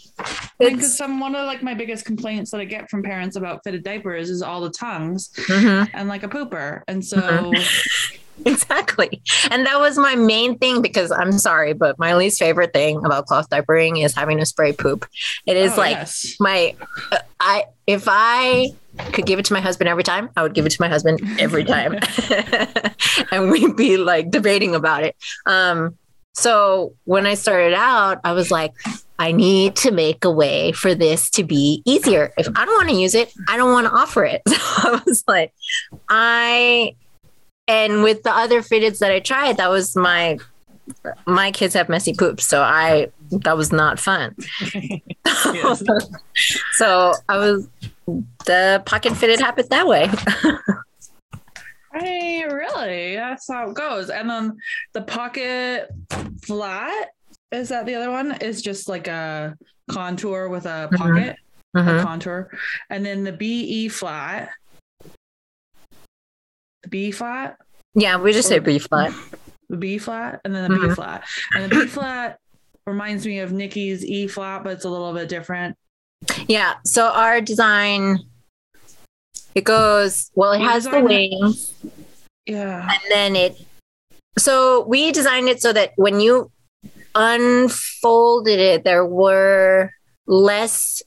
because 0.58 0.84
it's 0.84 0.96
some 0.96 1.20
one 1.20 1.34
of 1.34 1.46
like 1.46 1.62
my 1.62 1.74
biggest 1.74 2.04
complaints 2.04 2.50
that 2.52 2.60
I 2.60 2.64
get 2.64 2.88
from 2.90 3.02
parents 3.02 3.36
about 3.36 3.60
fitted 3.64 3.82
diapers 3.82 4.30
is 4.30 4.42
all 4.42 4.60
the 4.60 4.70
tongues 4.70 5.30
Mhm, 5.36 5.90
and 5.92 6.08
like 6.08 6.22
a 6.22 6.28
pooper. 6.28 6.82
And 6.88 7.04
so 7.04 7.18
Mm-hmm. 7.20 8.46
exactly. 8.46 9.22
And 9.50 9.66
that 9.66 9.78
was 9.80 9.98
my 9.98 10.14
main 10.14 10.58
thing 10.58 10.82
because 10.82 11.10
I'm 11.10 11.32
sorry, 11.32 11.72
but 11.72 11.98
my 11.98 12.14
least 12.14 12.38
favorite 12.38 12.72
thing 12.72 13.04
about 13.04 13.26
cloth 13.26 13.48
diapering 13.50 14.04
is 14.04 14.14
having 14.14 14.38
to 14.38 14.46
spray 14.46 14.72
poop. 14.72 15.06
It 15.46 15.56
is 15.56 15.72
Oh, 15.74 15.80
like 15.80 15.96
yes. 15.96 16.36
my 16.40 16.74
uh, 17.12 17.18
I 17.40 17.64
if 17.86 18.04
I 18.08 18.68
could 19.12 19.26
give 19.26 19.38
it 19.40 19.44
to 19.46 19.52
my 19.52 19.60
husband 19.60 19.88
every 19.88 20.04
time, 20.04 20.30
I 20.36 20.42
would 20.42 20.54
give 20.54 20.66
it 20.66 20.70
to 20.70 20.80
my 20.80 20.88
husband 20.88 21.20
every 21.40 21.64
time. 21.64 21.98
and 23.32 23.50
we'd 23.50 23.76
be 23.76 23.96
like 23.96 24.30
debating 24.30 24.74
about 24.74 25.02
it. 25.04 25.16
Um 25.46 25.98
so 26.34 26.94
when 27.04 27.26
I 27.26 27.34
started 27.34 27.74
out, 27.74 28.20
I 28.24 28.32
was 28.32 28.50
like 28.50 28.74
I 29.18 29.32
need 29.32 29.76
to 29.76 29.92
make 29.92 30.24
a 30.24 30.30
way 30.30 30.72
for 30.72 30.94
this 30.94 31.30
to 31.30 31.44
be 31.44 31.82
easier. 31.84 32.32
If 32.36 32.48
I 32.56 32.64
don't 32.64 32.74
want 32.74 32.88
to 32.90 32.96
use 32.96 33.14
it, 33.14 33.32
I 33.48 33.56
don't 33.56 33.72
want 33.72 33.86
to 33.86 33.92
offer 33.92 34.24
it. 34.24 34.42
So 34.48 34.90
I 34.90 35.00
was 35.06 35.24
like 35.28 35.52
I 36.08 36.96
and 37.68 38.02
with 38.02 38.22
the 38.24 38.32
other 38.32 38.60
fitteds 38.60 38.98
that 38.98 39.10
I 39.10 39.20
tried, 39.20 39.56
that 39.56 39.70
was 39.70 39.96
my 39.96 40.38
my 41.26 41.50
kids 41.50 41.74
have 41.74 41.88
messy 41.88 42.12
poops, 42.12 42.44
so 42.44 42.60
I 42.60 43.10
that 43.30 43.56
was 43.56 43.72
not 43.72 43.98
fun. 43.98 44.34
So 46.72 47.14
I 47.28 47.38
was 47.38 47.68
the 48.46 48.82
pocket 48.84 49.16
fitted 49.16 49.40
happened 49.40 49.68
that 49.70 49.86
way. 49.86 50.10
I 51.94 52.42
I 52.44 52.52
really 52.52 53.14
that's 53.16 53.48
how 53.50 53.70
it 53.70 53.74
goes. 53.74 54.10
And 54.10 54.28
then 54.28 54.56
the 54.92 55.02
pocket 55.02 55.88
flat 56.44 57.08
is 57.52 57.68
that 57.68 57.86
the 57.86 57.94
other 57.94 58.10
one 58.10 58.32
is 58.40 58.60
just 58.62 58.88
like 58.88 59.06
a 59.08 59.54
contour 59.90 60.48
with 60.48 60.66
a 60.66 60.88
Mhm. 60.92 60.96
pocket 60.96 61.36
a 61.76 61.78
Mhm. 61.80 62.02
contour, 62.02 62.50
and 62.90 63.04
then 63.04 63.24
the 63.24 63.32
B 63.32 63.62
E 63.64 63.88
flat, 63.88 64.50
the 66.82 66.88
B 66.88 67.10
flat, 67.10 67.56
Yeah, 67.94 68.16
we 68.16 68.32
just 68.32 68.48
say 68.48 68.58
B 68.58 68.78
flat. 68.78 69.12
the 69.68 69.76
B 69.76 69.98
flat, 69.98 70.40
and 70.44 70.54
then 70.54 70.70
the 70.70 70.76
B 70.78 70.86
Mhm. 70.86 70.94
flat, 70.94 71.24
and 71.54 71.64
the 71.70 71.80
B 71.80 71.86
flat 71.86 72.38
reminds 72.86 73.26
me 73.26 73.38
of 73.40 73.52
Nikki's 73.52 74.04
E 74.04 74.26
flat, 74.28 74.62
but 74.64 74.72
it's 74.74 74.84
a 74.84 74.90
little 74.90 75.12
bit 75.14 75.28
different. 75.28 75.76
Yeah. 76.48 76.74
So 76.84 77.06
our 77.08 77.40
design, 77.40 78.18
it 79.54 79.64
goes 79.64 80.30
well. 80.34 80.52
It 80.52 80.60
has 80.60 80.84
the 80.84 81.00
wings, 81.00 81.72
Yeah. 82.46 82.88
and 82.90 83.00
then 83.10 83.36
it. 83.36 83.56
So 84.38 84.84
we 84.86 85.12
designed 85.12 85.48
it 85.48 85.62
so 85.62 85.72
that 85.72 85.92
when 85.96 86.20
you 86.20 86.50
unfolded 87.14 88.58
it, 88.58 88.84
there 88.84 89.04
were 89.06 89.90
less 90.26 91.02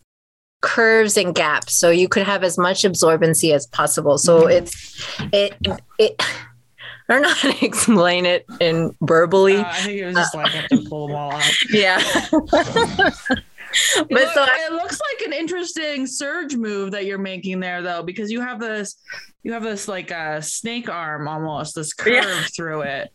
curves 0.62 1.18
and 1.18 1.36
gaps, 1.36 1.75
so 1.75 1.89
you 1.89 2.08
could 2.08 2.24
have 2.24 2.44
as 2.44 2.58
much 2.58 2.84
absorbency 2.84 3.54
as 3.54 3.68
possible. 3.68 4.18
So 4.18 4.44
Mhm. 4.44 4.51
it's 4.51 5.06
it 5.34 5.54
it. 6.00 6.16
I 7.10 7.13
don't 7.13 7.22
know 7.22 7.30
how 7.34 7.51
to 7.51 7.66
explain 7.66 8.25
it 8.25 8.46
in 8.60 8.96
verbally. 9.01 9.58
Uh, 9.58 9.63
I 9.66 9.74
think 9.82 10.00
it 10.00 10.06
was 10.08 10.16
just 10.16 10.36
like 10.36 10.48
I 10.48 10.50
have 10.58 10.68
to 10.70 10.84
pull 10.89 11.08
them 11.08 11.16
all 11.16 11.32
out. 11.34 11.44
yeah. 11.70 12.01
It, 13.95 14.07
but 14.09 14.12
look- 14.12 14.33
so 14.33 14.41
I- 14.43 14.67
it 14.69 14.74
looks 14.74 15.00
like 15.12 15.27
an 15.27 15.33
interesting 15.33 16.07
surge 16.07 16.55
move 16.55 16.91
that 16.91 17.05
you're 17.05 17.17
making 17.17 17.59
there, 17.59 17.81
though, 17.81 18.03
because 18.03 18.31
you 18.31 18.41
have 18.41 18.59
this, 18.59 18.95
you 19.43 19.53
have 19.53 19.63
this 19.63 19.88
like 19.88 20.12
a 20.12 20.41
snake 20.41 20.89
arm 20.89 21.27
almost, 21.27 21.75
this 21.75 21.93
curve 21.93 22.13
Yeah. 22.13 22.43
through 22.55 22.81
it. 22.81 23.12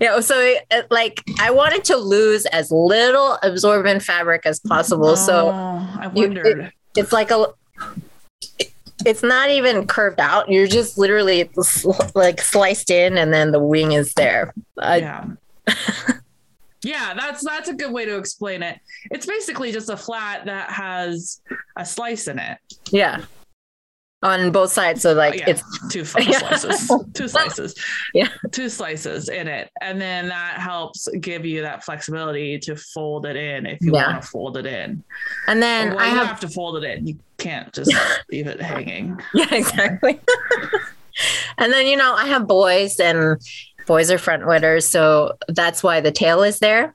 Yeah, 0.00 0.20
so 0.20 0.38
it, 0.38 0.86
like 0.90 1.22
I 1.40 1.50
wanted 1.50 1.82
to 1.84 1.96
lose 1.96 2.44
as 2.46 2.70
little 2.70 3.38
absorbent 3.42 4.02
fabric 4.02 4.44
as 4.44 4.60
possible. 4.60 5.16
So 5.16 5.48
Oh, 5.48 5.96
I 5.98 6.10
you- 6.14 6.24
it- 6.24 6.26
wondered. 6.28 6.72
it's 6.94 7.12
like 7.12 7.30
a 7.30 7.46
it's 9.04 9.22
not 9.22 9.50
even 9.50 9.86
curved 9.86 10.20
out. 10.20 10.50
You're 10.50 10.66
just 10.66 10.98
literally 10.98 11.48
like 12.14 12.40
sliced 12.40 12.90
in 12.90 13.16
and 13.16 13.32
then 13.32 13.50
the 13.52 13.58
wing 13.60 13.92
is 13.92 14.12
there. 14.14 14.52
I, 14.78 15.22
yeah. 16.82 17.14
that's 17.14 17.44
that's 17.44 17.68
a 17.68 17.74
good 17.74 17.92
way 17.92 18.04
to 18.04 18.16
explain 18.16 18.62
it. 18.62 18.78
It's 19.10 19.26
basically 19.26 19.72
just 19.72 19.88
a 19.90 19.96
flat 19.96 20.46
that 20.46 20.70
has 20.70 21.40
a 21.76 21.84
slice 21.84 22.28
in 22.28 22.38
it. 22.38 22.58
yeah. 22.90 23.24
On 24.22 24.50
both 24.50 24.72
sides 24.72 25.02
so 25.02 25.12
like 25.12 25.34
Yeah, 25.40 25.50
it's 25.50 25.88
two 25.90 26.04
slices, 26.12 26.90
two 27.14 27.28
slices, 27.28 27.74
Yeah. 28.14 28.28
two 28.50 28.70
slices 28.70 29.28
in 29.28 29.46
it, 29.46 29.70
and 29.82 30.00
then 30.00 30.28
that 30.28 30.54
helps 30.58 31.06
give 31.20 31.44
you 31.44 31.60
that 31.62 31.84
flexibility 31.84 32.58
to 32.60 32.76
fold 32.76 33.26
it 33.26 33.36
in 33.36 33.66
if 33.66 33.78
you 33.82 33.92
Yeah. 33.94 34.12
want 34.12 34.22
to 34.22 34.28
fold 34.28 34.56
it 34.56 34.64
in. 34.66 35.04
and 35.48 35.62
then 35.62 35.90
Well, 35.90 35.98
I 36.00 36.08
you 36.08 36.14
have 36.16 36.26
have 36.28 36.40
to 36.40 36.48
fold 36.48 36.82
it 36.82 36.84
in. 36.98 37.06
You 37.06 37.18
can't 37.36 37.70
just 37.74 37.92
leave 38.32 38.46
it 38.46 38.60
hanging. 38.60 39.20
Yeah, 39.34 39.54
exactly. 39.54 40.18
and 41.58 41.70
then, 41.72 41.86
you 41.86 41.96
know, 41.98 42.14
I 42.14 42.26
have 42.26 42.46
boys 42.48 42.98
and 42.98 43.38
boys 43.86 44.10
are 44.10 44.18
front 44.18 44.46
wetters. 44.46 44.86
So 44.86 45.36
that's 45.48 45.82
why 45.82 46.00
the 46.00 46.12
tail 46.12 46.42
is 46.42 46.58
there. 46.58 46.94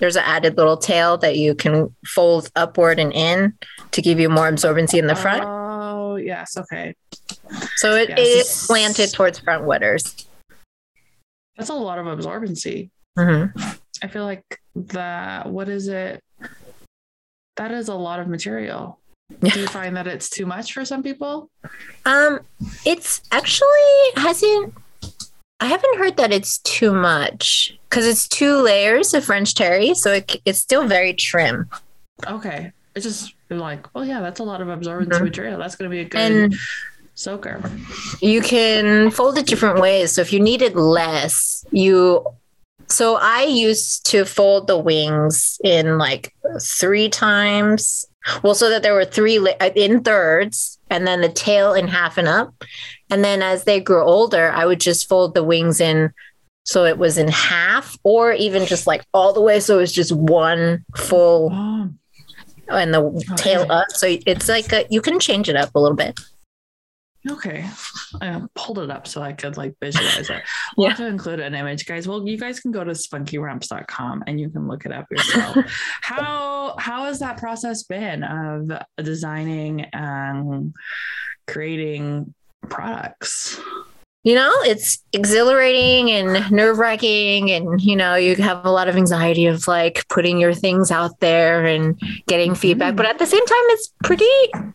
There's 0.00 0.16
an 0.16 0.24
added 0.24 0.56
little 0.56 0.76
tail 0.76 1.18
that 1.18 1.36
you 1.36 1.54
can 1.54 1.94
fold 2.06 2.50
upward 2.56 2.98
and 2.98 3.12
in 3.12 3.54
to 3.92 4.02
give 4.02 4.18
you 4.18 4.28
more 4.28 4.50
absorbency 4.50 4.98
in 4.98 5.06
the 5.06 5.14
front. 5.14 5.44
Oh 5.44 6.16
yes, 6.16 6.56
okay. 6.56 6.94
So 7.76 7.94
it, 7.94 8.10
yes. 8.10 8.18
is 8.18 8.48
slanted 8.48 9.12
towards 9.12 9.38
front 9.38 9.64
wetters. 9.64 10.26
That's 11.56 11.68
a 11.68 11.74
lot 11.74 11.98
of 11.98 12.06
absorbency. 12.06 12.90
Mhm. 13.18 13.78
I 14.02 14.08
feel 14.08 14.24
like 14.24 14.60
that. 14.74 15.48
What 15.48 15.68
is 15.68 15.88
it? 15.88 16.22
That 17.56 17.72
is 17.72 17.88
a 17.88 17.94
lot 17.94 18.20
of 18.20 18.28
material. 18.28 18.98
Do 19.40 19.60
you 19.60 19.66
find 19.68 19.96
that 19.96 20.06
it's 20.06 20.30
too 20.30 20.46
much 20.46 20.72
for 20.72 20.84
some 20.84 21.02
people? 21.02 21.50
Um, 22.06 22.40
it's 22.86 23.22
actually 23.30 23.68
hasn't. 24.16 24.74
I 25.62 25.66
haven't 25.66 25.96
heard 25.98 26.16
that 26.16 26.32
it's 26.32 26.58
too 26.58 26.92
much 26.92 27.78
because 27.88 28.04
it's 28.04 28.26
two 28.26 28.56
layers 28.62 29.14
of 29.14 29.24
French 29.24 29.54
terry, 29.54 29.94
so 29.94 30.12
it, 30.14 30.40
it's 30.44 30.58
still 30.58 30.88
very 30.88 31.14
trim. 31.14 31.68
Okay, 32.26 32.72
it's 32.96 33.04
just 33.04 33.34
like, 33.48 33.86
well, 33.94 34.04
yeah, 34.04 34.20
that's 34.20 34.40
a 34.40 34.42
lot 34.42 34.60
of 34.60 34.68
absorbent 34.68 35.12
Mhm. 35.12 35.22
material. 35.22 35.58
That's 35.60 35.76
going 35.76 35.88
to 35.88 35.94
be 35.94 36.00
a 36.00 36.04
good 36.04 36.20
And 36.20 36.54
soaker. 37.14 37.60
you 38.20 38.40
can 38.42 39.12
fold 39.12 39.38
it 39.38 39.46
different 39.46 39.78
ways. 39.80 40.10
So 40.12 40.20
if 40.20 40.32
you 40.32 40.40
needed 40.40 40.74
less, 40.74 41.64
you 41.70 42.26
so 42.88 43.16
I 43.16 43.44
used 43.44 44.04
to 44.06 44.24
fold 44.24 44.66
the 44.66 44.76
wings 44.76 45.58
in 45.62 45.96
like 45.96 46.34
three 46.60 47.08
times. 47.08 48.04
Well, 48.42 48.54
so 48.56 48.68
that 48.68 48.82
there 48.82 48.94
were 48.94 49.04
three 49.04 49.38
la- 49.38 49.52
uh, 49.60 49.70
in 49.76 50.02
thirds, 50.02 50.78
and 50.90 51.06
then 51.06 51.20
the 51.22 51.28
tail 51.28 51.72
in 51.72 51.88
half 51.88 52.18
and 52.18 52.28
up. 52.28 52.52
And 53.12 53.22
then 53.22 53.42
as 53.42 53.64
they 53.64 53.78
grew 53.78 54.02
older, 54.02 54.50
I 54.50 54.64
would 54.64 54.80
just 54.80 55.06
fold 55.06 55.34
the 55.34 55.44
wings 55.44 55.82
in 55.82 56.14
so 56.64 56.84
it 56.84 56.96
was 56.96 57.18
in 57.18 57.28
half, 57.28 57.98
or 58.04 58.32
even 58.32 58.64
just 58.64 58.86
like 58.86 59.04
all 59.12 59.34
the 59.34 59.42
way, 59.42 59.60
so 59.60 59.76
it 59.76 59.80
was 59.82 59.92
just 59.92 60.12
one 60.12 60.82
full 60.96 61.50
Oh, 61.52 61.90
and 62.70 62.94
the 62.94 63.34
tail 63.36 63.66
up. 63.68 63.90
So 63.90 64.16
it's 64.26 64.48
like 64.48 64.72
a, 64.72 64.86
you 64.88 65.02
can 65.02 65.20
change 65.20 65.50
it 65.50 65.56
up 65.56 65.74
a 65.74 65.78
little 65.78 65.96
bit. 65.96 66.18
okay. 67.28 67.68
I 68.22 68.28
um, 68.28 68.48
pulled 68.54 68.78
it 68.78 68.90
up 68.90 69.06
so 69.06 69.20
I 69.20 69.34
could 69.34 69.58
like 69.58 69.74
visualize 69.82 70.30
it. 70.30 70.42
We'll 70.78 70.88
have 70.88 70.96
to 70.96 71.06
include 71.06 71.40
an 71.40 71.54
image, 71.54 71.84
guys. 71.84 72.08
Well, 72.08 72.26
you 72.26 72.38
guys 72.38 72.60
can 72.60 72.70
go 72.70 72.82
to 72.82 72.92
spunkyrumps.com 72.92 74.24
and 74.26 74.40
you 74.40 74.48
can 74.48 74.66
look 74.68 74.86
it 74.86 74.92
up 74.92 75.04
yourself. 75.10 75.56
how 76.00 76.76
how 76.78 77.04
has 77.04 77.18
that 77.18 77.36
process 77.36 77.82
been 77.82 78.22
of 78.22 78.70
designing 78.96 79.82
and 79.92 80.72
creating 81.46 82.32
products? 82.68 83.60
you 84.24 84.36
know, 84.36 84.52
it's 84.62 85.02
exhilarating 85.12 86.10
and 86.10 86.50
nerve 86.52 86.78
wracking. 86.78 87.50
And, 87.50 87.80
you 87.80 87.96
know, 87.96 88.14
you 88.14 88.36
have 88.36 88.64
a 88.64 88.70
lot 88.70 88.88
of 88.88 88.96
anxiety 88.96 89.46
of 89.46 89.66
like 89.66 90.06
putting 90.08 90.38
your 90.38 90.54
things 90.54 90.90
out 90.92 91.18
there 91.18 91.64
and 91.64 92.00
getting 92.28 92.54
feedback. 92.54 92.94
But 92.94 93.06
at 93.06 93.18
the 93.18 93.26
same 93.26 93.44
time, 93.44 93.64
it's 93.70 93.92
pretty 94.04 94.70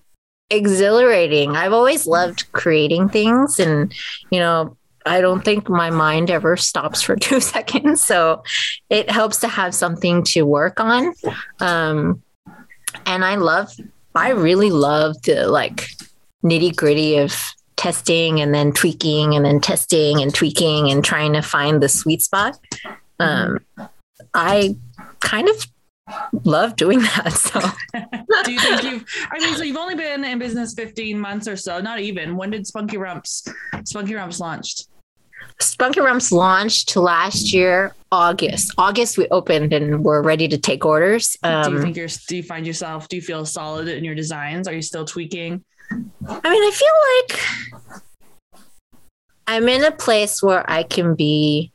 exhilarating. 0.49 1.55
I've 1.55 1.71
always 1.71 2.05
loved 2.05 2.51
creating 2.51 3.07
things. 3.07 3.57
And, 3.57 3.93
you 4.31 4.39
know, 4.39 4.75
I 5.05 5.21
don't 5.21 5.45
think 5.45 5.69
my 5.69 5.91
mind 5.91 6.29
ever 6.29 6.57
stops 6.57 7.01
for 7.01 7.15
two 7.21 7.39
seconds. 7.39 8.03
So 8.03 8.43
it 8.89 9.09
helps 9.09 9.37
to 9.39 9.47
have 9.47 9.73
something 9.73 10.23
to 10.23 10.43
work 10.43 10.81
on. 10.81 11.13
Um, 11.61 12.21
and 13.05 13.23
I 13.23 13.35
love, 13.35 13.71
I 14.13 14.31
really 14.31 14.71
love 14.71 15.21
the 15.21 15.47
like 15.47 15.87
nitty 16.43 16.75
gritty 16.75 17.17
of 17.17 17.33
testing 17.77 18.41
and 18.41 18.53
then 18.53 18.73
tweaking 18.73 19.35
and 19.35 19.45
then 19.45 19.61
testing 19.61 20.21
and 20.21 20.33
tweaking 20.33 20.91
and 20.91 21.05
trying 21.05 21.33
to 21.33 21.41
find 21.41 21.81
the 21.81 21.87
sweet 21.89 22.21
spot. 22.21 22.57
Um, 23.19 23.59
I 24.33 24.75
kind 25.19 25.47
of 25.47 25.65
love 26.43 26.75
doing 26.75 26.99
that. 27.15 27.33
So 27.33 27.59
Do 28.43 28.51
you 28.51 28.59
think 28.59 28.83
you've 28.83 29.05
I 29.31 29.39
mean 29.39 29.55
so 29.55 29.63
you've 29.63 29.77
only 29.77 29.95
been 29.95 30.23
in 30.25 30.39
business 30.39 30.73
15 30.73 31.19
months 31.19 31.47
or 31.47 31.55
so, 31.55 31.79
not 31.79 31.99
even. 31.99 32.35
When 32.35 32.49
did 32.49 32.67
Spunky 32.67 32.97
Rumps 32.97 33.47
Spunky 33.85 34.15
Rumps 34.15 34.39
launched? 34.39 34.87
Spunky 35.59 36.01
Rumps 36.01 36.31
launched 36.31 36.95
last 36.95 37.51
year, 37.51 37.95
August. 38.11 38.73
August 38.77 39.17
we 39.17 39.27
opened 39.29 39.73
and 39.73 40.03
we're 40.03 40.21
ready 40.21 40.47
to 40.47 40.57
take 40.57 40.85
orders. 40.85 41.35
do 41.41 41.49
you 41.49 41.55
Um, 41.55 41.81
think 41.81 41.97
you're 41.97 42.07
do 42.27 42.37
you 42.37 42.43
find 42.43 42.65
yourself 42.65 43.07
do 43.07 43.15
you 43.15 43.21
feel 43.21 43.45
solid 43.45 43.87
in 43.87 44.03
your 44.03 44.15
designs? 44.15 44.67
Are 44.67 44.73
you 44.73 44.81
still 44.81 45.05
tweaking? 45.05 45.63
I 45.91 46.49
mean, 46.49 46.63
I 46.63 46.71
feel 46.73 46.95
like 47.15 47.41
I'm 49.47 49.69
in 49.69 49.83
a 49.83 49.91
place 49.91 50.43
where 50.43 50.69
I 50.69 50.83
can 50.83 51.15
be 51.15 51.71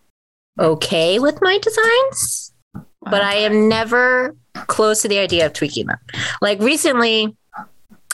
okay 0.59 1.18
with 1.18 1.38
my 1.40 1.59
designs. 1.59 2.53
but 3.11 3.22
I 3.22 3.35
am 3.35 3.68
never 3.68 4.37
close 4.68 5.03
to 5.03 5.09
the 5.09 5.18
idea 5.18 5.46
of 5.46 5.53
tweaking 5.53 5.87
them. 5.87 5.98
Like 6.40 6.61
recently, 6.61 7.37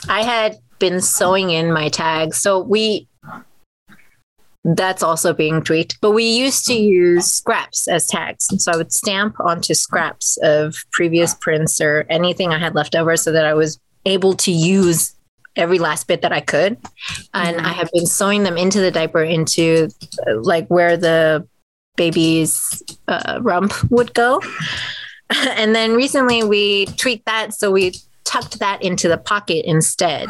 I 0.09 0.23
had 0.23 0.57
been 0.79 1.01
sewing 1.01 1.51
in 1.51 1.73
my 1.73 1.89
tags. 1.89 2.39
So 2.39 2.61
we, 2.61 3.09
that's 4.65 5.03
also 5.03 5.33
being 5.33 5.63
tweaked, 5.63 5.99
but 6.01 6.13
we 6.13 6.25
used 6.25 6.67
to 6.67 6.75
use 6.75 7.27
scraps 7.27 7.89
as 7.89 8.07
tags. 8.07 8.47
And 8.51 8.63
so 8.63 8.73
I 8.73 8.77
would 8.77 8.93
stamp 8.93 9.39
onto 9.41 9.75
scraps 9.75 10.39
of 10.43 10.77
previous 10.93 11.35
prints 11.35 11.81
or 11.81 12.07
anything 12.09 12.53
I 12.53 12.59
had 12.59 12.75
left 12.75 12.95
over 12.95 13.17
so 13.17 13.33
that 13.33 13.45
I 13.45 13.55
was 13.55 13.79
able 14.07 14.35
to 14.35 14.53
use 14.53 15.15
every 15.59 15.79
last 15.79 16.07
bit 16.07 16.23
that 16.23 16.33
I 16.33 16.41
could. 16.41 16.79
And 17.35 17.57
Mhm. 17.59 17.65
I 17.65 17.73
have 17.73 17.91
been 17.93 18.07
sewing 18.07 18.45
them 18.45 18.57
into 18.57 18.81
the 18.81 18.91
diaper 18.91 19.23
into 19.23 19.89
uh, 20.27 20.41
like 20.41 20.69
where 20.69 20.97
the 20.97 21.47
baby's 21.97 22.83
uh, 23.09 23.39
rump 23.43 23.75
would 23.91 24.15
go. 24.15 24.41
and 25.31 25.75
then 25.75 25.95
recently 25.95 26.43
we 26.45 26.87
tweaked 26.87 27.27
that. 27.27 27.53
So 27.55 27.71
we 27.73 27.93
tucked 28.25 28.61
that 28.61 28.83
into 28.83 29.09
the 29.09 29.19
pocket 29.19 29.65
instead. 29.67 30.29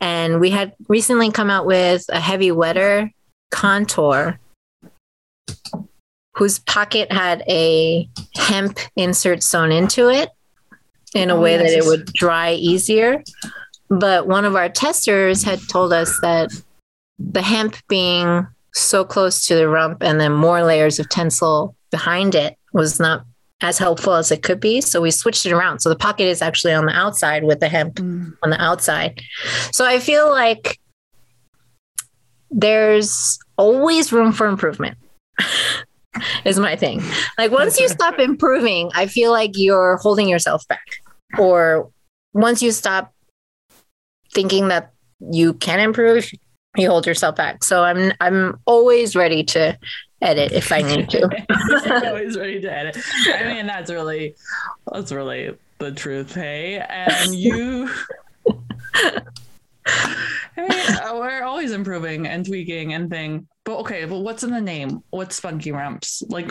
And 0.00 0.40
we 0.40 0.50
had 0.50 0.74
recently 0.88 1.30
come 1.30 1.50
out 1.50 1.66
with 1.66 2.04
a 2.10 2.20
heavy 2.20 2.52
wetter 2.52 3.10
contour 3.50 4.38
whose 6.36 6.58
pocket 6.60 7.10
had 7.12 7.42
a 7.48 8.08
hemp 8.36 8.78
insert 8.96 9.42
sewn 9.42 9.70
into 9.72 10.08
it 10.10 10.30
in 11.14 11.30
a 11.30 11.36
Oh, 11.36 11.40
way 11.40 11.56
that 11.56 11.66
it 11.66 11.84
would 11.84 12.06
dry 12.12 12.54
easier. 12.54 13.22
But 13.88 14.26
one 14.26 14.44
of 14.44 14.56
our 14.56 14.68
testers 14.68 15.42
had 15.42 15.60
told 15.70 15.92
us 15.92 16.18
that 16.20 16.50
the 17.18 17.42
hemp 17.42 17.76
being 17.88 18.46
so 18.72 19.04
close 19.04 19.46
to 19.46 19.54
the 19.54 19.68
rump 19.68 20.02
and 20.02 20.20
then 20.20 20.32
more 20.32 20.64
layers 20.64 20.98
of 20.98 21.08
tencel 21.08 21.74
behind 21.90 22.34
it 22.34 22.56
was 22.72 22.98
not 22.98 23.24
as 23.60 23.78
helpful 23.78 24.14
as 24.14 24.32
it 24.32 24.42
could 24.42 24.58
be. 24.58 24.80
So 24.80 25.00
we 25.00 25.10
switched 25.12 25.46
it 25.46 25.52
around. 25.52 25.78
So 25.80 25.88
the 25.88 25.96
pocket 25.96 26.24
is 26.24 26.42
actually 26.42 26.72
on 26.74 26.86
the 26.86 26.92
outside 26.92 27.44
with 27.44 27.60
the 27.60 27.68
hemp 27.68 27.94
Mm. 27.96 28.32
on 28.42 28.50
the 28.50 28.60
outside. 28.60 29.20
So 29.70 29.86
I 29.86 30.00
feel 30.00 30.28
like 30.28 30.78
there's 32.50 33.38
always 33.56 34.12
room 34.12 34.32
for 34.32 34.46
improvement. 34.46 34.98
is 36.44 36.58
my 36.58 36.76
thing. 36.76 37.00
Like 37.38 37.52
once 37.52 37.78
you 37.80 37.88
stop 37.88 38.18
improving, 38.18 38.90
I 38.94 39.06
feel 39.06 39.30
like 39.30 39.52
you're 39.54 39.96
holding 39.98 40.28
yourself 40.28 40.66
back. 40.68 40.84
Or 41.38 41.90
once 42.32 42.62
you 42.62 42.70
stop 42.72 43.13
thinking 44.34 44.68
that 44.68 44.92
you 45.20 45.54
can 45.54 45.80
improve, 45.80 46.30
you 46.76 46.90
hold 46.90 47.06
yourself 47.06 47.36
back. 47.36 47.64
So 47.64 47.84
I'm 47.84 48.12
I'm 48.20 48.58
always 48.66 49.16
ready 49.16 49.44
to 49.44 49.78
edit 50.24 50.52
if 50.52 50.72
I 50.72 50.82
need 50.82 51.08
to. 51.10 51.22
Always 52.08 52.36
ready 52.36 52.60
to 52.60 52.72
edit. 52.72 52.96
I 53.28 53.44
mean, 53.44 53.66
that's 53.66 53.90
really, 53.90 54.34
that's 54.90 55.12
really 55.12 55.56
the 55.78 55.92
truth, 55.92 56.34
hey. 56.34 56.78
And 56.78 57.34
you, 57.34 57.90
I 58.96 59.20
mean, 60.56 60.70
uh, 60.70 61.10
we're 61.14 61.42
always 61.42 61.72
improving 61.72 62.26
and 62.26 62.44
tweaking 62.44 62.94
and 62.94 63.10
thing. 63.10 63.46
But 63.64 63.78
okay, 63.80 64.04
but 64.04 64.18
what's 64.18 64.42
in 64.42 64.50
the 64.50 64.60
name? 64.60 65.02
What's 65.10 65.36
Spunky 65.36 65.72
Rumps? 65.72 66.22
Like, 66.28 66.50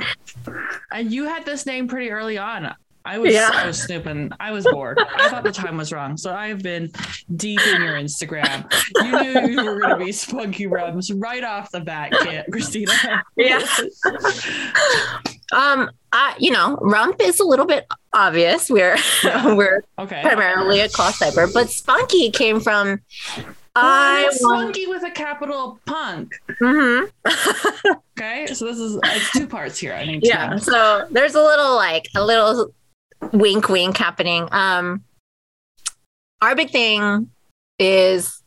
and 0.91 1.11
you 1.11 1.25
had 1.25 1.45
this 1.45 1.65
name 1.65 1.87
pretty 1.87 2.09
early 2.09 2.37
on. 2.37 2.73
I 3.05 3.17
was, 3.17 3.33
Yeah. 3.33 3.49
I 3.53 3.67
was 3.67 3.81
snooping. 3.81 4.31
I 4.39 4.51
was 4.51 4.65
bored. 4.65 4.97
I 5.17 5.27
thought 5.29 5.43
the 5.43 5.51
time 5.51 5.75
was 5.77 5.91
wrong, 5.91 6.15
so 6.15 6.33
I've 6.33 6.63
been 6.63 6.89
deep 7.35 7.59
in 7.67 7.81
your 7.81 7.95
Instagram. 7.95 8.71
You 9.01 9.41
knew 9.41 9.49
you 9.61 9.65
were 9.65 9.79
going 9.79 9.97
to 9.99 10.05
be 10.05 10.11
Spunky 10.13 10.67
Rumps 10.67 11.11
right 11.11 11.43
off 11.43 11.69
the 11.71 11.81
bat, 11.81 12.11
Kit, 12.21 12.45
Christina. 12.51 12.93
Yeah. 13.35 13.65
Um 15.51 15.89
I 16.11 16.35
you 16.39 16.51
know, 16.51 16.77
rump 16.81 17.17
is 17.21 17.39
a 17.39 17.43
little 17.43 17.65
bit 17.65 17.85
obvious. 18.13 18.69
We're 18.69 18.97
Yeah. 19.23 19.53
we're 19.55 19.83
Okay. 19.99 20.21
primarily 20.23 20.79
a 20.79 20.89
cloth 20.89 21.19
diaper, 21.19 21.47
but 21.53 21.69
spunky 21.69 22.31
came 22.31 22.59
from 22.59 23.01
I 23.75 24.29
Spunky 24.31 24.87
with 24.87 25.03
a 25.03 25.11
capital 25.11 25.79
punk. 25.85 26.33
Mhm. 26.61 27.09
Okay, 28.17 28.45
so 28.53 28.65
this 28.65 28.77
is 28.77 28.97
it's 29.03 29.31
two 29.31 29.47
parts 29.47 29.77
here. 29.79 29.93
I 29.93 30.05
need 30.05 30.21
to 30.21 30.27
yeah 30.27 30.55
so 30.57 31.07
there's 31.11 31.35
a 31.35 31.41
little 31.43 31.75
like 31.75 32.07
a 32.15 32.23
little 32.23 32.71
wink 33.31 33.69
wink 33.69 33.97
happening. 33.97 34.47
Um 34.51 35.03
our 36.41 36.55
big 36.55 36.69
thing 36.69 37.29
is 37.79 38.41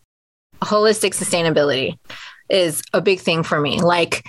holistic 0.61 1.15
sustainability 1.15 1.99
is 2.49 2.83
a 2.93 3.01
big 3.01 3.21
thing 3.21 3.43
for 3.43 3.61
me. 3.61 3.81
Like 3.81 4.25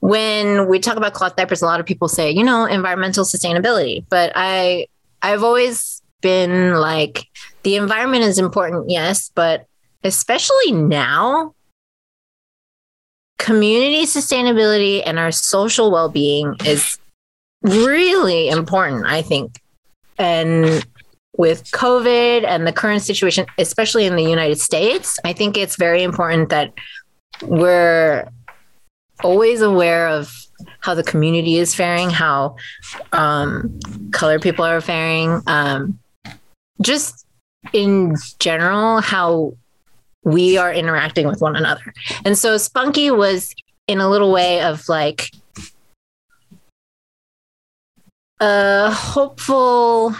when 0.00 0.68
we 0.68 0.78
talk 0.78 0.96
about 0.96 1.12
cloth 1.12 1.36
diapers 1.36 1.62
a 1.62 1.66
lot 1.66 1.78
of 1.78 1.86
people 1.86 2.08
say 2.08 2.30
you 2.30 2.42
know 2.42 2.64
environmental 2.64 3.24
sustainability 3.24 4.04
but 4.08 4.32
i 4.34 4.86
i've 5.22 5.44
always 5.44 6.02
been 6.22 6.74
like 6.74 7.26
the 7.62 7.76
environment 7.76 8.24
is 8.24 8.38
important 8.38 8.88
yes 8.88 9.30
but 9.34 9.66
especially 10.02 10.72
now 10.72 11.54
community 13.38 14.04
sustainability 14.04 15.02
and 15.04 15.18
our 15.18 15.30
social 15.30 15.90
well-being 15.90 16.56
is 16.64 16.98
really 17.62 18.48
important 18.48 19.04
i 19.06 19.20
think 19.20 19.60
and 20.20 20.86
with 21.36 21.70
covid 21.70 22.44
and 22.46 22.66
the 22.66 22.72
current 22.72 23.02
situation 23.02 23.46
especially 23.58 24.06
in 24.06 24.16
the 24.16 24.22
united 24.22 24.60
states 24.60 25.18
i 25.24 25.32
think 25.32 25.56
it's 25.56 25.76
very 25.76 26.02
important 26.02 26.48
that 26.50 26.72
we're 27.42 28.28
always 29.22 29.60
aware 29.60 30.08
of 30.08 30.32
how 30.80 30.94
the 30.94 31.02
community 31.02 31.56
is 31.56 31.74
faring 31.74 32.10
how 32.10 32.54
um, 33.12 33.78
colored 34.12 34.42
people 34.42 34.64
are 34.64 34.80
faring 34.80 35.42
um, 35.46 35.98
just 36.82 37.26
in 37.72 38.14
general 38.38 39.00
how 39.00 39.54
we 40.24 40.58
are 40.58 40.72
interacting 40.72 41.26
with 41.26 41.40
one 41.40 41.56
another. 41.56 41.94
And 42.24 42.36
so 42.36 42.56
spunky 42.56 43.10
was 43.10 43.54
in 43.86 44.00
a 44.00 44.08
little 44.08 44.32
way 44.32 44.62
of 44.62 44.88
like 44.88 45.30
a 48.40 48.90
hopeful. 48.90 50.14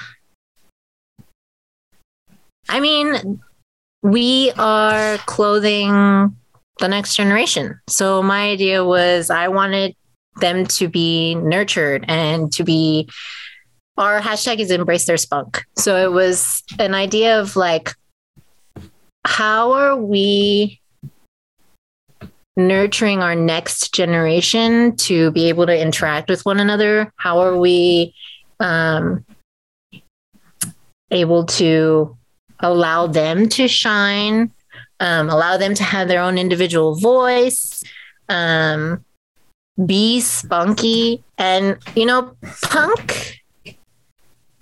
I 2.69 2.81
mean 2.81 3.41
we 4.03 4.53
are 4.53 5.19
clothing 5.27 6.37
the 6.79 6.89
next 6.89 7.15
generation. 7.15 7.81
So 7.89 8.23
my 8.23 8.51
idea 8.51 8.85
was 8.85 9.31
i 9.31 9.49
wanted 9.49 9.95
them 10.41 10.65
to 10.65 10.89
be 10.89 11.35
nurtured 11.35 12.05
and 12.09 12.53
to 12.53 12.65
be 12.65 13.09
our 13.99 14.21
hashtag 14.21 14.61
is 14.61 14.71
embrace 14.71 15.05
their 15.05 15.19
spunk. 15.19 15.65
So 15.77 15.97
it 15.97 16.13
was 16.13 16.63
an 16.79 16.95
idea 16.95 17.41
of 17.41 17.57
like 17.57 17.91
how 19.27 19.73
are 19.73 19.97
we 19.97 20.80
nurturing 22.57 23.23
our 23.23 23.35
next 23.35 23.95
generation 23.95 24.97
to 24.97 25.31
be 25.31 25.49
able 25.49 25.67
to 25.67 25.79
interact 25.79 26.29
with 26.29 26.45
one 26.45 26.61
another? 26.61 27.13
How 27.17 27.41
are 27.41 27.57
we 27.57 28.15
um, 28.59 29.25
able 31.11 31.45
to 31.47 32.17
allow 32.59 33.07
them 33.07 33.49
to 33.51 33.69
shine, 33.69 34.53
um, 35.01 35.29
allow 35.31 35.57
them 35.57 35.75
to 35.75 35.85
have 35.85 36.09
their 36.09 36.21
own 36.21 36.39
individual 36.39 36.97
voice, 36.97 37.83
um, 38.29 39.05
be 39.87 40.21
spunky? 40.21 41.23
And, 41.39 41.79
you 41.95 42.07
know, 42.07 42.37
punk 42.63 43.41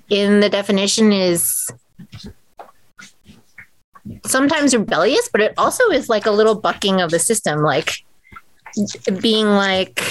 in 0.08 0.40
the 0.40 0.48
definition 0.48 1.12
is 1.12 1.70
sometimes 4.26 4.74
rebellious, 4.74 5.28
but 5.30 5.40
it 5.40 5.54
also 5.58 5.84
is 5.90 6.08
like 6.08 6.26
a 6.26 6.30
little 6.30 6.54
bucking 6.54 7.00
of 7.00 7.10
the 7.10 7.18
system, 7.18 7.60
like 7.62 8.04
being 9.20 9.46
like 9.46 10.02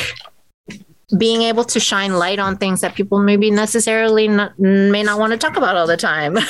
being 1.18 1.42
able 1.44 1.64
to 1.64 1.80
shine 1.80 2.14
light 2.18 2.38
on 2.40 2.58
things 2.58 2.82
that 2.82 2.94
people 2.96 3.20
maybe 3.24 3.50
necessarily 3.50 4.28
not, 4.28 4.58
may 4.60 5.04
not 5.04 5.18
want 5.20 5.32
to 5.32 5.38
talk 5.38 5.56
about 5.56 5.78
all 5.78 5.88
the 5.88 5.96
time. 5.96 6.36
um, 6.38 6.44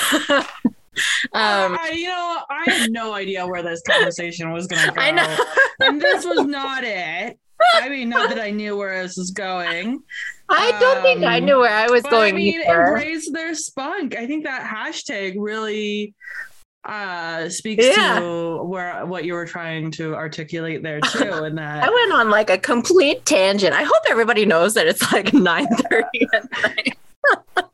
I, 1.33 1.91
you 1.93 2.07
know, 2.07 2.39
I 2.49 2.63
had 2.71 2.89
no 2.91 3.13
idea 3.13 3.45
where 3.45 3.61
this 3.61 3.81
conversation 3.87 4.51
was 4.51 4.65
going 4.65 4.83
to 4.83 4.91
go. 4.91 4.99
I 5.01 5.11
know. 5.11 5.37
and 5.81 6.01
this 6.01 6.25
was 6.25 6.45
not 6.45 6.83
it. 6.83 7.37
I 7.75 7.89
mean, 7.89 8.09
not 8.09 8.29
that 8.29 8.39
I 8.39 8.49
knew 8.51 8.75
where 8.77 9.03
this 9.03 9.17
was 9.17 9.31
going. 9.31 10.01
I 10.49 10.71
don't 10.79 11.01
think 11.01 11.23
I 11.23 11.37
Um, 11.39 11.45
knew 11.45 11.59
where 11.59 11.73
I 11.73 11.87
was 11.87 12.03
going 12.03 12.33
I 12.33 12.37
mean, 12.37 12.61
either. 12.61 12.85
embrace 12.85 13.29
their 13.31 13.53
spunk. 13.53 14.15
I 14.15 14.25
think 14.25 14.45
that 14.45 14.63
hashtag 14.63 15.35
really 15.37 16.15
uh 16.87 17.49
speaks 17.49 17.85
Yeah. 17.85 18.19
to 18.19 18.63
where 18.63 19.05
what 19.05 19.25
you 19.25 19.33
were 19.33 19.45
trying 19.45 19.91
to 19.91 20.15
articulate 20.15 20.81
there 20.83 20.99
too 21.11 21.31
and 21.43 21.57
that 21.57 21.83
I 21.83 21.89
went 21.89 22.13
on 22.13 22.29
like 22.29 22.49
a 22.49 22.57
complete 22.57 23.25
tangent. 23.25 23.73
I 23.73 23.83
hope 23.83 24.03
everybody 24.09 24.45
knows 24.45 24.73
that 24.75 24.87
it's 24.87 25.11
like 25.11 25.27
9:30 25.27 26.03
at 26.33 26.51
night. 26.63 26.97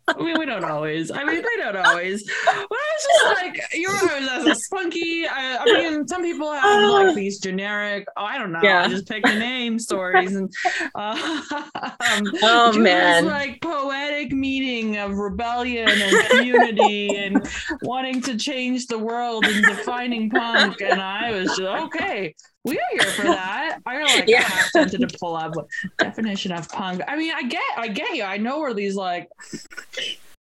I 0.06 0.22
mean, 0.22 0.38
we 0.38 0.46
don't 0.46 0.66
always. 0.66 1.12
I 1.12 1.24
mean, 1.24 1.38
they 1.42 1.64
don't 1.64 1.78
always. 1.78 2.24
But 2.46 2.56
I 2.56 2.68
was 2.70 3.08
just 3.08 3.42
like, 3.42 3.62
you're 3.74 3.92
always 3.92 4.30
as 4.30 4.46
a 4.46 4.56
spunky. 4.56 5.26
I, 5.26 5.58
I 5.58 5.66
mean, 5.66 6.08
some 6.08 6.22
people 6.22 6.52
have 6.52 6.90
like 6.90 7.16
these 7.16 7.40
generic. 7.40 8.06
Oh, 8.18 8.24
I 8.24 8.38
don't 8.38 8.52
know. 8.52 8.60
Yeah. 8.62 8.84
I 8.84 8.90
just 8.90 9.08
pick 9.08 9.26
a 9.26 9.34
name 9.34 9.80
stories 9.80 10.36
and. 10.36 10.52
Uh, 10.94 11.42
um, 11.52 12.24
Oh, 12.44 12.78
man. 12.78 13.26
like 13.28 13.62
poetic 13.62 14.34
meaning 14.34 14.98
of 14.98 15.14
rebellion 15.14 15.88
and 15.90 16.46
unity 16.46 17.16
and 17.16 17.48
wanting 17.84 18.22
to 18.22 18.38
change 18.38 18.88
the 18.88 19.00
world 19.00 19.46
and 19.46 19.64
defining 19.66 20.30
punk, 20.30 20.82
and 20.82 21.02
I 21.02 21.32
was 21.32 21.48
just 21.58 21.62
okay. 21.62 22.36
We 22.66 22.78
are 22.78 22.82
here 22.92 23.02
for 23.12 23.24
that. 23.24 23.80
I 23.86 24.02
was 24.02 24.16
like, 24.16 24.30
Yeah. 24.30 24.48
I 24.50 24.70
tempted 24.72 25.08
to 25.08 25.18
pull 25.20 25.36
up 25.36 25.54
definition 25.98 26.52
of 26.52 26.70
punk. 26.70 27.02
I 27.08 27.18
mean, 27.18 27.34
I 27.36 27.44
get, 27.44 27.64
I 27.76 27.88
get 27.90 28.16
you. 28.16 28.24
I 28.24 28.38
know 28.38 28.60
where 28.60 28.74
these 28.74 28.96
like, 28.96 29.30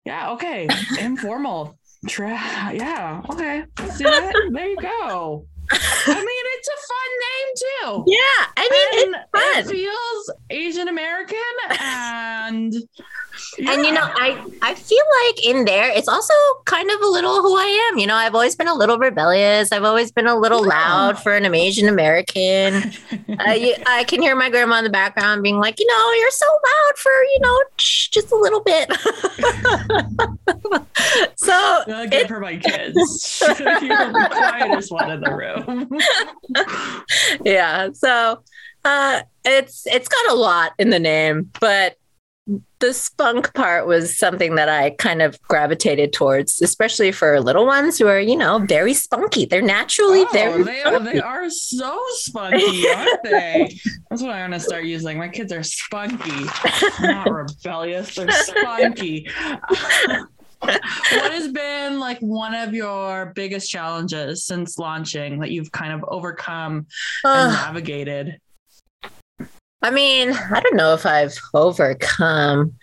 yeah, 0.05 0.31
okay, 0.31 0.67
informal. 0.99 1.77
Tra- 2.07 2.71
yeah, 2.73 3.23
okay, 3.31 3.63
let's 3.79 3.97
that. 3.97 4.33
There 4.51 4.67
you 4.67 4.77
go. 4.77 5.47
I 5.71 6.15
mean, 6.15 6.45
it's 6.57 6.67
a 6.67 6.77
fun 6.91 7.11
name 7.25 7.49
too. 7.57 8.03
Yeah, 8.07 8.41
I 8.57 8.63
mean 8.71 8.87
and 9.13 9.23
it's 9.57 9.69
it 9.69 9.73
feels 9.73 10.31
Asian 10.49 10.87
American 10.87 11.37
and 11.79 12.73
And 13.57 13.85
you 13.85 13.91
know. 13.91 14.01
I 14.03 14.37
I 14.61 14.75
feel 14.75 15.03
like 15.25 15.43
in 15.45 15.65
there, 15.65 15.89
it's 15.91 16.07
also 16.07 16.33
kind 16.65 16.89
of 16.89 17.01
a 17.01 17.07
little 17.07 17.41
who 17.41 17.55
I 17.57 17.89
am. 17.91 17.97
You 17.99 18.07
know, 18.07 18.15
I've 18.15 18.33
always 18.35 18.55
been 18.55 18.67
a 18.67 18.73
little 18.73 18.97
rebellious. 18.97 19.71
I've 19.71 19.83
always 19.83 20.11
been 20.11 20.27
a 20.27 20.35
little 20.37 20.65
Yeah. 20.65 20.89
loud 20.89 21.19
for 21.21 21.33
an 21.35 21.53
Asian 21.53 21.87
American. 21.89 22.73
I 23.39 23.75
I 23.87 24.03
can 24.05 24.21
hear 24.21 24.35
my 24.35 24.49
grandma 24.49 24.77
in 24.79 24.83
the 24.83 24.89
background 24.89 25.43
being 25.43 25.59
like, 25.59 25.79
you 25.79 25.87
know, 25.87 26.11
you're 26.19 26.31
so 26.31 26.45
loud 26.45 26.97
for 26.97 27.11
you 27.11 27.39
know 27.41 27.59
just 27.77 28.31
a 28.31 28.35
little 28.35 28.61
bit. 28.61 28.89
so 31.35 31.53
Uh, 31.87 32.05
good 32.05 32.27
for 32.27 32.39
my 32.39 32.57
kids. 32.57 32.95
You're 33.59 34.11
the 34.13 34.29
quietest 34.31 34.91
one 34.91 35.11
in 35.11 35.21
the 35.21 35.33
room. 35.33 35.54
yeah, 37.43 37.89
so 37.93 38.43
uh, 38.83 39.21
it's 39.43 39.85
it's 39.87 40.07
got 40.07 40.31
a 40.31 40.35
lot 40.35 40.73
in 40.79 40.89
the 40.89 40.99
name, 40.99 41.51
but 41.59 41.95
the 42.79 42.93
spunk 42.93 43.51
part 43.55 43.87
was 43.87 44.15
something 44.15 44.53
that 44.53 44.69
I 44.69 44.91
kind 44.91 45.23
of 45.23 45.41
gravitated 45.43 46.13
towards, 46.13 46.61
especially 46.61 47.11
for 47.11 47.41
little 47.41 47.65
ones 47.65 47.97
who 47.97 48.05
are, 48.05 48.19
you 48.19 48.35
know, 48.35 48.59
very 48.59 48.93
spunky. 48.93 49.45
They're 49.45 49.63
naturally 49.63 50.21
Oh, 50.21 50.29
very 50.31 50.61
they, 50.63 50.83
are, 50.83 50.93
spunky. 50.93 51.11
they 51.13 51.19
are 51.21 51.49
so 51.49 51.99
spunky, 52.09 52.87
aren't 52.95 53.23
they? 53.23 53.79
That's 54.11 54.21
what 54.21 54.31
I'm 54.31 54.51
gonna 54.51 54.59
start 54.59 54.83
using. 54.83 55.17
My 55.17 55.29
kids 55.29 55.51
are 55.51 55.63
spunky, 55.63 56.45
not 57.01 57.27
rebellious. 57.31 58.13
They're 58.13 58.29
spunky. 58.29 59.27
What 60.59 61.31
has 61.31 61.51
been 61.51 61.99
like 61.99 62.19
one 62.19 62.53
of 62.53 62.73
your 62.73 63.31
biggest 63.35 63.69
challenges 63.69 64.45
since 64.45 64.77
launching 64.77 65.39
that 65.39 65.51
you've 65.51 65.71
kind 65.71 65.93
of 65.93 66.03
overcome 66.07 66.87
and 67.23 67.53
navigated? 67.53 68.39
I 69.81 69.91
mean, 69.91 70.31
I 70.31 70.61
don't 70.61 70.75
know 70.75 70.95
if 70.95 71.05
I've 71.05 71.37
overcome. 71.53 72.73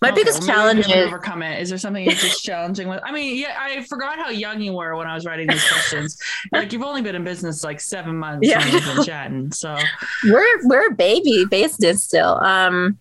My 0.00 0.10
Okay, 0.10 0.20
biggest 0.20 0.40
well, 0.40 0.48
challenge 0.48 0.86
is 0.86 0.92
overcome 0.92 1.42
it. 1.42 1.60
Is 1.60 1.70
there 1.70 1.78
something 1.78 2.04
you're 2.04 2.12
just 2.14 2.44
challenging 2.44 2.86
with? 2.86 3.00
I 3.02 3.10
mean, 3.10 3.36
yeah, 3.36 3.56
I 3.58 3.82
forgot 3.82 4.16
how 4.16 4.28
young 4.28 4.60
you 4.60 4.72
were 4.72 4.94
when 4.94 5.08
I 5.08 5.14
was 5.14 5.24
writing 5.24 5.48
these 5.48 5.66
questions. 5.68 6.16
like 6.52 6.72
you've 6.72 6.84
only 6.84 7.02
been 7.02 7.16
in 7.16 7.24
business 7.24 7.64
like 7.64 7.80
seven 7.80 8.16
months. 8.16 8.46
Yeah, 8.46 8.64
we've 8.70 8.84
been 8.84 9.04
chatting. 9.04 9.50
So 9.50 9.76
we're 10.24 10.66
we're 10.68 10.86
a 10.88 10.94
baby 10.94 11.46
business 11.50 12.04
still. 12.04 12.38
Um, 12.44 12.98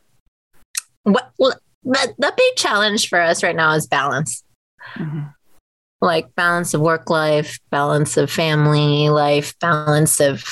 what 1.04 1.32
well, 1.38 1.54
the, 1.84 2.14
the 2.18 2.34
big 2.36 2.56
challenge 2.56 3.10
for 3.10 3.20
us 3.20 3.44
right 3.44 3.56
now 3.56 3.74
is 3.74 3.88
balance. 3.88 4.44
mhm. 4.96 5.34
like 6.02 6.34
balance 6.36 6.74
of 6.74 6.82
work 6.82 7.10
life, 7.10 7.60
balance 7.70 8.18
of 8.18 8.30
family 8.32 9.10
life, 9.10 9.54
balance 9.60 10.20
of 10.20 10.44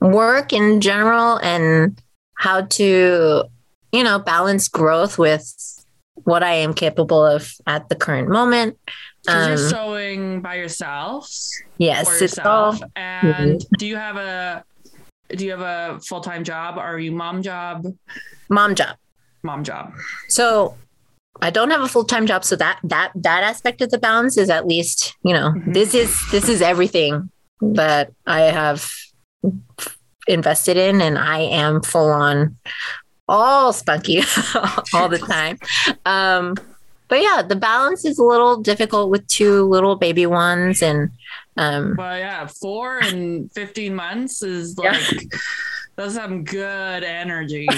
work 0.00 0.52
in 0.52 0.80
general, 0.80 1.38
and 1.38 2.00
how 2.34 2.60
to, 2.62 3.44
you 3.92 4.04
know, 4.04 4.18
balance 4.18 4.68
growth 4.68 5.18
with 5.18 5.44
what 6.24 6.42
I 6.42 6.52
am 6.54 6.74
capable 6.74 7.24
of 7.24 7.50
at 7.66 7.88
the 7.88 7.94
current 7.94 8.28
moment. 8.28 8.78
'Cause 9.26 9.46
you're 9.48 9.58
Um, 9.58 9.70
sewing 9.70 10.40
by 10.42 10.56
yourself 10.56 11.30
yes, 11.78 12.06
for 12.06 12.24
it's 12.24 12.38
all 12.38 12.72
yourself. 12.74 12.90
And 12.94 13.64
do 13.78 13.86
you 13.86 13.96
have 13.96 14.16
a 14.16 14.64
do 15.34 15.44
you 15.44 15.50
have 15.50 15.60
a 15.60 15.98
full 16.00 16.20
time 16.20 16.44
job? 16.44 16.78
Are 16.78 16.98
you 16.98 17.10
mom 17.10 17.42
job? 17.42 17.84
mom 18.48 18.74
job. 18.74 18.96
Mom 19.42 19.62
job. 19.64 19.92
So 20.28 20.76
I 21.42 21.50
don't 21.50 21.70
have 21.70 21.82
a 21.82 21.88
full 21.88 22.04
time 22.04 22.26
job, 22.26 22.44
so 22.44 22.56
that 22.56 22.78
that 22.84 23.12
that 23.14 23.42
aspect 23.44 23.80
of 23.82 23.90
the 23.90 23.98
balance 23.98 24.36
is 24.38 24.48
at 24.50 24.66
least 24.66 25.14
you 25.22 25.32
know 25.34 25.50
Mhm. 25.52 25.74
this 25.74 25.94
is 25.94 26.18
this 26.30 26.48
is 26.48 26.62
everything 26.62 27.30
that 27.60 28.10
I 28.26 28.40
have 28.42 28.90
invested 30.28 30.76
in, 30.76 31.00
and 31.00 31.18
I 31.18 31.40
am 31.40 31.82
full 31.82 32.10
on 32.10 32.56
all 33.28 33.72
spunky 33.72 34.22
all 34.94 35.08
the 35.08 35.18
time. 35.18 35.58
Um, 36.04 36.54
but 37.08 37.20
yeah, 37.22 37.42
the 37.42 37.56
balance 37.56 38.04
is 38.04 38.18
a 38.18 38.24
little 38.24 38.56
difficult 38.60 39.10
with 39.10 39.26
two 39.28 39.64
little 39.68 39.94
baby 39.96 40.26
ones, 40.26 40.82
and 40.82 41.10
um, 41.56 41.94
But 41.96 42.18
yeah, 42.18 42.46
four 42.46 42.98
and 42.98 43.52
fifteen 43.52 43.94
months 43.94 44.42
is 44.42 44.74
Yeah. 44.82 44.98
That's 45.96 46.14
some 46.14 46.44
good 46.44 47.04
energy. 47.04 47.68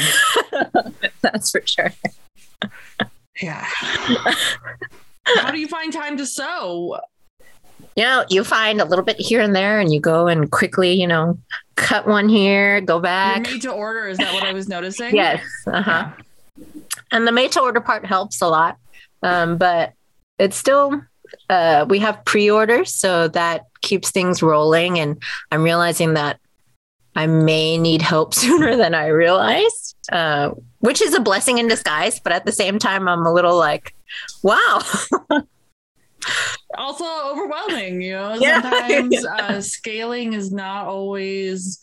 that's 1.23 1.51
for 1.51 1.63
sure. 1.65 1.93
Yeah. 3.41 3.65
How 5.25 5.51
do 5.51 5.59
you 5.59 5.69
find 5.69 5.93
time 5.93 6.17
to 6.17 6.27
sew? 6.27 6.99
you 7.99 8.05
know, 8.05 8.25
you 8.29 8.45
find 8.45 8.81
a 8.81 8.85
little 8.85 9.05
bit 9.05 9.19
here 9.19 9.41
and 9.41 9.57
there, 9.57 9.81
and 9.81 9.93
you 9.93 9.99
go 9.99 10.29
and 10.29 10.53
quickly, 10.53 10.93
you 10.93 11.07
know, 11.07 11.37
cut 11.75 12.07
one 12.07 12.29
here, 12.29 12.81
go 12.81 13.01
back. 13.01 13.43
made 13.43 13.63
to 13.63 13.73
order. 13.73 14.07
Is 14.07 14.19
that 14.19 14.33
what 14.33 14.45
I 14.45 14.53
was 14.53 14.69
noticing? 14.77 15.17
Yes. 15.17 15.45
Uh 15.67 15.83
huh. 15.83 16.09
And 17.11 17.27
the 17.27 17.33
made 17.33 17.51
to 17.53 17.61
order 17.61 17.81
part 17.81 18.07
helps 18.07 18.41
a 18.41 18.47
lot. 18.47 18.77
Um, 19.25 19.59
but 19.59 19.95
it's 20.39 20.57
still, 20.57 21.03
uh, 21.51 21.87
we 21.89 21.99
have 21.99 22.25
pre 22.25 22.49
orders, 22.49 22.95
so 22.95 23.27
that 23.29 23.63
keeps 23.81 24.13
things 24.13 24.45
rolling. 24.45 25.01
And 25.01 25.21
I'm 25.51 25.65
realizing 25.65 26.15
that 26.15 26.39
I 27.19 27.27
may 27.27 27.77
need 27.79 28.01
help 28.01 28.33
sooner 28.43 28.77
than 28.77 28.95
I 28.95 29.09
realized, 29.09 29.97
uh, 30.13 30.53
which 30.79 31.03
is 31.03 31.15
a 31.15 31.21
blessing 31.21 31.59
in 31.59 31.67
disguise. 31.67 32.21
But 32.21 32.33
at 32.33 32.47
the 32.47 32.53
same 32.53 32.79
time, 32.79 33.09
I'm 33.09 33.27
a 33.27 33.33
little 33.33 33.57
like, 33.59 33.93
wow. 34.45 34.81
also 36.77 37.05
overwhelming 37.31 38.03
you 38.03 38.13
know 38.13 38.35
Yeah. 38.35 38.61
sometimes 38.63 39.25
uh, 39.25 39.61
scaling 39.61 40.35
is 40.35 40.53
not 40.53 40.87
always 40.87 41.81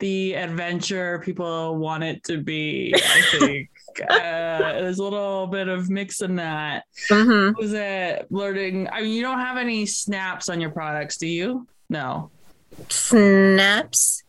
the 0.00 0.34
adventure 0.34 1.20
people 1.24 1.76
want 1.76 2.02
it 2.02 2.24
to 2.24 2.42
be 2.42 2.94
i 2.94 3.22
think 3.30 3.68
uh, 4.02 4.80
there's 4.80 4.98
a 4.98 5.02
little 5.02 5.46
bit 5.46 5.68
of 5.68 5.88
mix 5.88 6.20
in 6.20 6.36
that 6.36 6.84
hmm 7.08 7.50
was 7.56 7.72
it 7.74 8.26
learning 8.30 8.88
i 8.90 9.02
mean 9.02 9.12
you 9.12 9.22
don't 9.22 9.38
have 9.38 9.56
any 9.56 9.86
snaps 9.86 10.48
on 10.48 10.60
your 10.60 10.70
products 10.70 11.16
do 11.16 11.26
you 11.28 11.66
no 11.88 12.30
Snaps. 12.88 14.23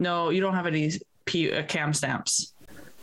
No 0.00 0.30
you 0.30 0.40
don't 0.40 0.54
have 0.54 0.66
any 0.66 0.90
P- 1.24 1.52
uh, 1.52 1.62
cam 1.64 1.92
stamps 1.92 2.54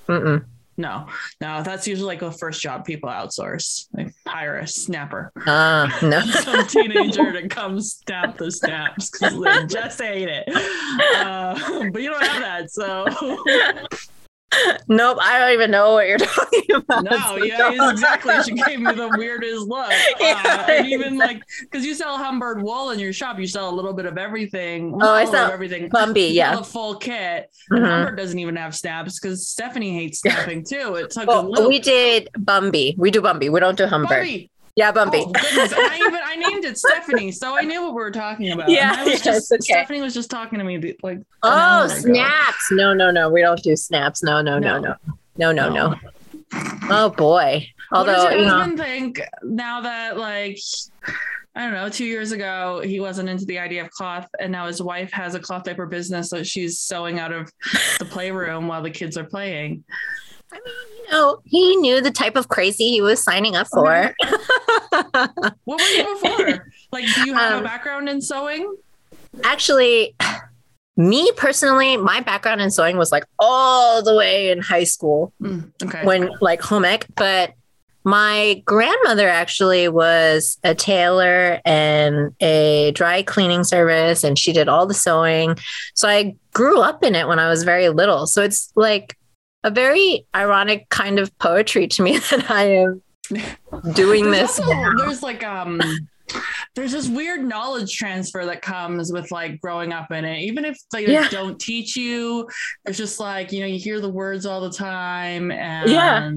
Mm-mm. 0.07 0.43
no 0.77 1.07
no 1.41 1.61
that's 1.63 1.87
usually 1.87 2.07
like 2.07 2.19
the 2.19 2.31
first 2.31 2.61
job 2.61 2.85
people 2.85 3.09
outsource 3.09 3.87
they 3.93 4.11
hire 4.27 4.57
a 4.59 4.67
snapper 4.67 5.31
Ah, 5.47 5.95
no. 6.01 6.19
some 6.41 6.65
teenager 6.67 7.31
to 7.31 7.47
come 7.47 7.79
snap 7.79 8.37
the 8.37 8.51
snaps 8.51 9.09
because 9.09 9.39
they 9.41 9.65
just 9.67 10.01
ate 10.01 10.27
it. 10.29 10.47
Uh, 11.15 11.89
but 11.91 12.01
you 12.01 12.09
don't 12.09 12.23
have 12.25 12.41
that, 12.41 12.71
so 12.71 13.05
nope. 14.87 15.17
I 15.21 15.39
don't 15.39 15.53
even 15.53 15.71
know 15.71 15.93
what 15.93 16.07
you're 16.07 16.17
talking 16.19 16.63
about. 16.73 17.03
no, 17.03 17.35
yeah, 17.43 17.91
exactly. 17.91 18.33
She 18.43 18.51
gave 18.53 18.79
me 18.79 18.93
the 18.93 19.09
weirdest 19.17 19.67
look. 19.67 19.91
Uh, 20.25 20.65
and 20.69 20.87
even 20.87 21.17
like, 21.17 21.41
because 21.61 21.85
you 21.85 21.93
sell 21.93 22.17
Humbird 22.17 22.61
wool 22.61 22.89
in 22.91 22.99
your 22.99 23.13
shop, 23.13 23.37
you 23.39 23.47
sell 23.47 23.69
a 23.69 23.75
little 23.75 23.93
bit 23.93 24.05
of 24.05 24.17
everything. 24.17 24.93
Oh, 25.01 25.09
I 25.13 25.25
sell 25.25 25.51
everything. 25.51 25.89
Bumby, 25.89 26.33
yeah. 26.33 26.55
the 26.55 26.63
full 26.63 26.95
kit. 26.95 27.49
And 27.69 27.79
Mhm. 27.83 27.89
Humbird 27.89 28.17
doesn't 28.17 28.39
even 28.39 28.55
have 28.55 28.75
snaps 28.75 29.19
because 29.19 29.47
Stephanie 29.47 29.93
hates 29.93 30.19
snapping 30.19 30.63
too. 30.65 30.95
It 30.95 31.11
took 31.11 31.23
a 31.25 31.41
Well, 31.41 31.67
we 31.67 31.79
did 31.79 32.29
Bumby. 32.39 32.97
We 32.97 33.11
do 33.11 33.21
Bumby. 33.21 33.51
We 33.51 33.59
don't 33.59 33.77
do 33.77 33.85
Humbird. 33.85 34.25
Bumby. 34.25 34.49
Yeah, 34.75 34.91
bumpy. 34.91 35.19
Oh 35.19 35.31
goodness! 35.31 35.73
I 35.73 35.97
even 36.07 36.19
I 36.21 36.35
named 36.35 36.65
it 36.65 36.77
Stephanie, 36.77 37.31
so 37.31 37.57
I 37.57 37.61
knew 37.61 37.81
what 37.81 37.91
we 37.91 38.01
were 38.01 38.11
talking 38.11 38.51
about. 38.51 38.69
Yeah, 38.69 38.93
I 38.97 39.05
was 39.05 39.21
just, 39.23 39.51
okay. 39.51 39.61
Stephanie 39.61 40.01
was 40.01 40.13
just 40.13 40.29
talking 40.29 40.59
to 40.59 40.65
me 40.65 40.95
like. 41.01 41.19
oh, 41.43 41.85
ago. 41.85 41.93
snaps. 41.93 42.71
No, 42.71 42.93
no, 42.93 43.09
no. 43.09 43.29
We 43.29 43.41
don't 43.41 43.61
do 43.63 43.75
snaps. 43.77 44.21
No, 44.21 44.41
no, 44.41 44.59
no, 44.59 44.77
no. 44.79 44.95
No, 45.37 45.51
no, 45.53 45.69
no. 45.69 45.95
Oh 46.89 47.09
boy. 47.09 47.67
what 47.89 48.05
does 48.05 48.17
Although, 48.17 48.29
your 48.29 48.39
you 48.39 48.45
know, 48.45 48.77
think 48.77 49.21
now 49.43 49.81
that 49.81 50.17
like 50.17 50.59
I 51.55 51.63
don't 51.63 51.73
know, 51.73 51.87
two 51.87 52.05
years 52.05 52.33
ago 52.33 52.81
he 52.83 52.99
wasn't 52.99 53.29
into 53.29 53.45
the 53.45 53.59
idea 53.59 53.81
of 53.81 53.89
cloth, 53.91 54.27
and 54.41 54.51
now 54.51 54.67
his 54.67 54.81
wife 54.81 55.11
has 55.13 55.35
a 55.35 55.39
cloth 55.39 55.63
diaper 55.63 55.85
business 55.85 56.29
that 56.31 56.45
she's 56.45 56.79
sewing 56.79 57.17
out 57.17 57.31
of 57.31 57.49
the 57.97 58.05
playroom 58.05 58.67
while 58.67 58.81
the 58.81 58.91
kids 58.91 59.17
are 59.17 59.23
playing. 59.23 59.85
You 60.55 61.11
know, 61.11 61.39
he 61.45 61.75
knew 61.77 62.01
the 62.01 62.11
type 62.11 62.35
of 62.35 62.47
crazy 62.49 62.89
he 62.89 63.01
was 63.01 63.23
signing 63.23 63.55
up 63.55 63.67
for. 63.67 64.13
What 64.91 65.57
were 65.65 65.79
you 65.79 66.19
before? 66.21 66.71
like, 66.91 67.05
do 67.15 67.27
you 67.27 67.33
have 67.33 67.53
Um, 67.53 67.59
a 67.59 67.63
background 67.63 68.07
in 68.09 68.21
sewing? 68.21 68.75
Actually, 69.43 70.15
me 70.97 71.31
personally, 71.35 71.97
my 71.97 72.21
background 72.21 72.61
in 72.61 72.71
sewing 72.71 72.97
was 72.97 73.11
like 73.11 73.25
all 73.39 74.01
the 74.01 74.15
way 74.15 74.49
in 74.51 74.61
high 74.61 74.83
school. 74.85 75.33
Mm, 75.41 75.71
okay. 75.83 76.05
when 76.05 76.29
like 76.41 76.61
home 76.61 76.85
ec, 76.85 77.05
but 77.15 77.53
my 78.05 78.61
grandmother 78.65 79.27
actually 79.27 79.89
was 79.89 80.57
a 80.63 80.75
tailor 80.75 81.59
and 81.65 82.33
a 82.39 82.91
dry 82.91 83.23
cleaning 83.23 83.63
service 83.63 84.23
and 84.23 84.37
she 84.37 84.53
did 84.53 84.69
all 84.69 84.85
the 84.85 84.93
sewing. 84.93 85.57
So 85.95 86.07
I 86.07 86.35
grew 86.53 86.79
up 86.81 87.03
in 87.03 87.15
it 87.15 87.27
when 87.27 87.39
I 87.39 87.49
was 87.49 87.63
very 87.63 87.89
little. 87.89 88.27
So 88.27 88.43
it's 88.43 88.71
like 88.75 89.17
a 89.65 89.71
very 89.71 90.25
ironic 90.35 90.87
kind 90.89 91.19
of 91.19 91.35
poetry 91.39 91.87
to 91.87 92.01
me 92.03 92.17
that 92.29 92.49
I 92.49 92.63
am 92.77 93.01
doing 93.93 94.29
There's 94.31 94.55
this. 94.55 94.59
also- 94.59 94.97
there's 94.97 95.23
like 95.23 95.43
um 95.43 95.81
there's 96.75 96.91
this 96.91 97.07
weird 97.07 97.43
knowledge 97.43 97.95
transfer 97.95 98.45
that 98.45 98.61
comes 98.61 99.11
with 99.11 99.29
like 99.31 99.59
growing 99.61 99.93
up 99.93 100.11
in 100.11 100.25
it 100.25 100.39
even 100.41 100.65
if 100.65 100.77
they 100.91 101.05
Yeah. 101.07 101.27
don't 101.29 101.59
teach 101.59 101.95
you 101.95 102.47
it's 102.85 102.97
just 102.97 103.19
like 103.19 103.51
you 103.51 103.59
know 103.61 103.65
you 103.67 103.79
hear 103.79 103.99
the 103.99 104.09
words 104.09 104.45
all 104.45 104.61
the 104.61 104.71
time 104.71 105.51
and 105.51 105.89
Yeah. 105.89 106.27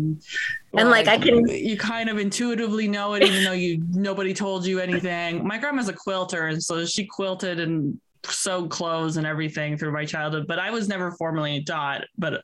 And, 0.74 0.90
like, 0.90 1.08
I 1.08 1.16
can- 1.18 1.48
you 1.48 1.78
kind 1.78 2.10
of 2.10 2.18
intuitively 2.18 2.88
know 2.88 3.14
it 3.14 3.22
even 3.22 3.42
though 3.44 3.52
you 3.52 3.82
nobody 3.92 4.32
told 4.34 4.66
you 4.66 4.78
anything 4.80 5.46
my 5.46 5.58
grandma's 5.58 5.88
a 5.88 5.94
quilter 5.94 6.46
and 6.48 6.62
so 6.62 6.84
she 6.86 7.04
quilted 7.06 7.58
and 7.60 7.98
sewed 8.24 8.68
clothes 8.70 9.16
and 9.16 9.26
everything 9.26 9.78
through 9.78 9.92
my 9.92 10.04
childhood 10.04 10.44
but 10.46 10.58
i 10.58 10.70
was 10.70 10.86
never 10.88 11.12
formally 11.12 11.62
taught 11.64 12.02
but 12.18 12.42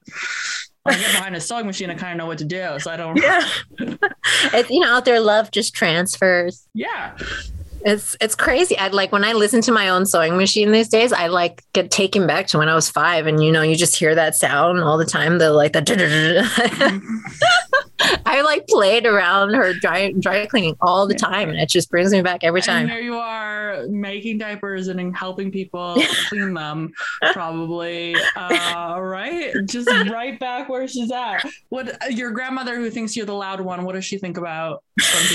Oh, 0.86 0.90
I 0.90 0.94
get 0.96 1.12
behind 1.12 1.34
a 1.34 1.40
sewing 1.40 1.66
machine, 1.66 1.90
I 1.90 1.94
kind 1.94 2.12
of 2.12 2.18
know 2.18 2.26
what 2.26 2.38
to 2.38 2.44
do. 2.44 2.78
So 2.78 2.90
I 2.90 2.96
don't. 2.96 3.16
Yeah. 3.16 3.48
it's 4.52 4.70
you 4.70 4.80
know, 4.80 4.88
out 4.88 5.04
there 5.04 5.20
love 5.20 5.50
just 5.50 5.74
transfers. 5.74 6.68
Yeah. 6.74 7.16
It's 7.84 8.16
it's 8.18 8.34
crazy. 8.34 8.78
I 8.78 8.88
like 8.88 9.12
when 9.12 9.24
I 9.24 9.34
listen 9.34 9.60
to 9.62 9.72
my 9.72 9.90
own 9.90 10.06
sewing 10.06 10.38
machine 10.38 10.72
these 10.72 10.88
days, 10.88 11.12
I 11.12 11.26
like 11.26 11.62
get 11.74 11.90
taken 11.90 12.26
back 12.26 12.46
to 12.48 12.58
when 12.58 12.68
I 12.68 12.74
was 12.74 12.88
five 12.88 13.26
and 13.26 13.44
you 13.44 13.52
know, 13.52 13.60
you 13.60 13.76
just 13.76 13.94
hear 13.94 14.14
that 14.14 14.34
sound 14.34 14.80
all 14.80 14.96
the 14.96 15.04
time, 15.04 15.38
the 15.38 15.52
like 15.52 15.74
the 15.74 15.84
I 18.26 18.42
like 18.42 18.66
played 18.68 19.06
around 19.06 19.54
her 19.54 19.74
dry 19.74 20.12
dry 20.18 20.46
cleaning 20.46 20.76
all 20.80 21.06
the 21.06 21.14
time 21.14 21.50
and 21.50 21.58
it 21.58 21.68
just 21.68 21.90
brings 21.90 22.10
me 22.10 22.22
back 22.22 22.42
every 22.42 22.62
time. 22.62 22.82
And 22.82 22.88
time. 22.88 22.96
here 22.96 23.04
you 23.04 23.16
are 23.16 23.86
making 23.88 24.38
diapers 24.38 24.88
and 24.88 25.14
helping 25.14 25.50
people 25.50 26.00
clean 26.28 26.54
them, 26.54 26.92
probably. 27.32 28.16
Uh, 28.34 28.96
right? 28.98 29.52
Just 29.66 29.90
right 30.10 30.40
back 30.40 30.70
where 30.70 30.88
she's 30.88 31.12
at. 31.12 31.44
What 31.68 31.96
your 32.10 32.30
grandmother 32.30 32.76
who 32.76 32.90
thinks 32.90 33.14
you're 33.14 33.26
the 33.26 33.34
loud 33.34 33.60
one, 33.60 33.84
what 33.84 33.94
does 33.94 34.06
she 34.06 34.16
think 34.16 34.38
about 34.38 34.82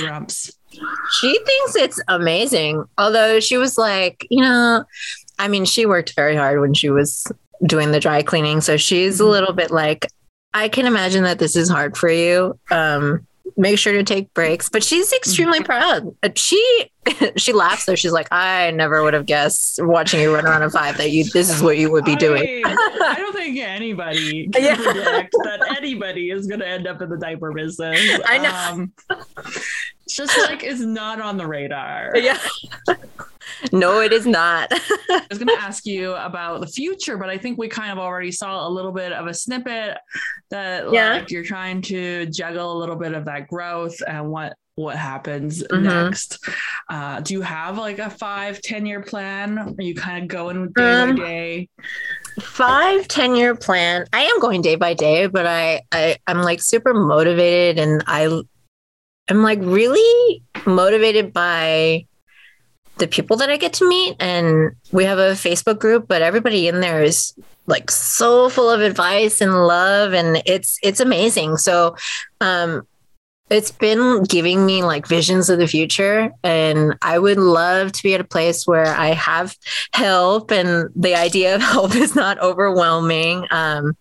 Rumps? 0.03 0.58
She 0.71 1.39
thinks 1.45 1.75
it's 1.75 1.99
amazing. 2.07 2.85
Although 2.97 3.39
she 3.39 3.57
was 3.57 3.77
like, 3.77 4.25
you 4.29 4.41
know, 4.41 4.83
I 5.37 5.47
mean, 5.47 5.65
she 5.65 5.85
worked 5.85 6.13
very 6.15 6.35
hard 6.35 6.59
when 6.61 6.73
she 6.73 6.89
was 6.89 7.25
doing 7.65 7.91
the 7.91 7.99
dry 7.99 8.21
cleaning. 8.21 8.61
So 8.61 8.77
she's 8.77 9.19
a 9.19 9.23
Mhm. 9.23 9.29
little 9.31 9.53
bit 9.53 9.71
like, 9.71 10.07
I 10.53 10.69
can 10.69 10.85
imagine 10.85 11.23
that 11.23 11.39
this 11.39 11.55
is 11.55 11.69
hard 11.69 11.97
for 11.97 12.09
you. 12.09 12.57
Um, 12.71 13.25
make 13.57 13.77
sure 13.77 13.93
to 13.93 14.03
take 14.03 14.33
breaks. 14.33 14.69
But 14.69 14.83
she's 14.83 15.11
extremely 15.11 15.61
proud. 15.61 16.15
Uh, 16.23 16.29
She 16.35 16.91
she 17.37 17.53
laughs 17.53 17.85
though. 17.85 17.95
She's 17.95 18.11
like, 18.11 18.27
I 18.31 18.69
never 18.71 19.01
would 19.03 19.13
have 19.15 19.25
guessed 19.25 19.79
watching 19.81 20.21
you 20.21 20.33
run 20.33 20.45
around 20.45 20.61
a 20.63 20.69
five 20.69 20.97
that 20.97 21.09
you 21.11 21.23
this 21.25 21.49
is 21.49 21.61
what 21.61 21.77
you 21.77 21.91
would 21.91 22.05
be 22.05 22.11
I 22.11 22.15
doing. 22.15 22.43
mean, 22.43 22.63
I 22.67 23.15
don't 23.17 23.33
think 23.35 23.57
anybody 23.57 24.47
can 24.49 24.63
Yeah. 24.63 24.75
predict 24.75 25.33
that 25.43 25.75
anybody 25.77 26.29
is 26.29 26.45
going 26.47 26.59
to 26.59 26.67
end 26.67 26.87
up 26.87 27.01
in 27.01 27.09
the 27.09 27.17
diaper 27.17 27.51
business. 27.51 27.99
I 28.25 28.37
know. 28.37 28.83
Um, 28.83 28.93
just 30.15 30.37
like 30.49 30.63
it's 30.63 30.79
not 30.81 31.21
on 31.21 31.37
the 31.37 31.45
radar. 31.47 32.11
Yeah. 32.15 32.37
no, 33.71 34.01
it 34.01 34.11
is 34.13 34.25
not. 34.25 34.67
I 34.71 35.25
was 35.29 35.37
going 35.39 35.47
to 35.47 35.61
ask 35.61 35.85
you 35.85 36.13
about 36.13 36.61
the 36.61 36.67
future, 36.67 37.17
but 37.17 37.29
I 37.29 37.37
think 37.37 37.57
we 37.57 37.67
kind 37.67 37.91
of 37.91 37.97
already 37.97 38.31
saw 38.31 38.67
a 38.67 38.69
little 38.69 38.91
bit 38.91 39.11
of 39.11 39.27
a 39.27 39.33
snippet 39.33 39.97
that 40.49 40.91
Yeah. 40.91 41.13
like 41.13 41.31
you're 41.31 41.43
trying 41.43 41.81
to 41.83 42.25
juggle 42.27 42.71
a 42.71 42.77
little 42.77 42.95
bit 42.95 43.13
of 43.13 43.25
that 43.25 43.47
growth 43.47 43.97
and 44.07 44.29
what 44.29 44.53
what 44.75 44.95
happens 44.95 45.61
Mhm. 45.63 45.81
next. 45.83 46.39
Uh, 46.89 47.19
do 47.19 47.33
you 47.33 47.41
have 47.41 47.77
like 47.77 47.99
a 47.99 48.09
five, 48.09 48.61
10 48.61 48.85
year 48.85 49.01
plan? 49.01 49.57
Are 49.57 49.83
you 49.83 49.93
kind 49.93 50.23
of 50.23 50.29
going 50.29 50.71
day 50.71 51.01
Um, 51.01 51.15
by 51.15 51.21
day? 51.25 51.69
five 52.39 53.05
ten 53.09 53.35
year 53.35 53.53
plan 53.53 54.05
i 54.13 54.21
am 54.21 54.39
going 54.39 54.61
day 54.61 54.75
by 54.77 54.93
day 54.93 55.27
but 55.27 55.45
I, 55.45 55.81
I 55.91 56.15
i'm 56.25 56.41
like 56.41 56.61
super 56.61 56.93
motivated 56.93 57.77
and 57.79 58.01
i 58.07 58.27
i'm 59.29 59.41
like 59.43 59.59
really 59.61 60.43
motivated 60.65 61.31
by 61.33 62.05
the 62.97 63.07
people 63.07 63.37
that 63.37 63.49
i 63.49 63.57
get 63.57 63.73
to 63.73 63.87
meet 63.87 64.15
and 64.19 64.71
we 64.91 65.05
have 65.05 65.19
a 65.19 65.31
facebook 65.31 65.79
group 65.79 66.07
but 66.07 66.21
everybody 66.21 66.67
in 66.67 66.81
there 66.81 67.01
is 67.01 67.33
like 67.69 67.91
so 67.91 68.49
full 68.49 68.69
of 68.69 68.81
advice 68.81 69.41
and 69.41 69.65
love 69.67 70.13
and 70.13 70.41
it's 70.45 70.79
it's 70.81 70.99
amazing. 70.99 71.57
So 71.57 71.95
um 72.41 72.81
it's 73.49 73.71
been 73.71 74.23
giving 74.23 74.65
me 74.65 74.83
like 74.83 75.07
visions 75.07 75.49
of 75.49 75.57
the 75.57 75.65
future 75.65 76.31
and 76.43 76.95
i 77.01 77.17
would 77.17 77.39
love 77.39 77.91
to 77.91 78.03
be 78.03 78.13
at 78.13 78.21
a 78.21 78.23
place 78.35 78.67
where 78.67 78.85
i 78.85 79.07
have 79.07 79.55
help 79.91 80.51
and 80.51 80.89
the 80.95 81.15
idea 81.15 81.55
of 81.55 81.61
help 81.73 81.95
is 81.95 82.15
not 82.15 82.39
overwhelming. 82.39 83.45
Um 83.51 83.95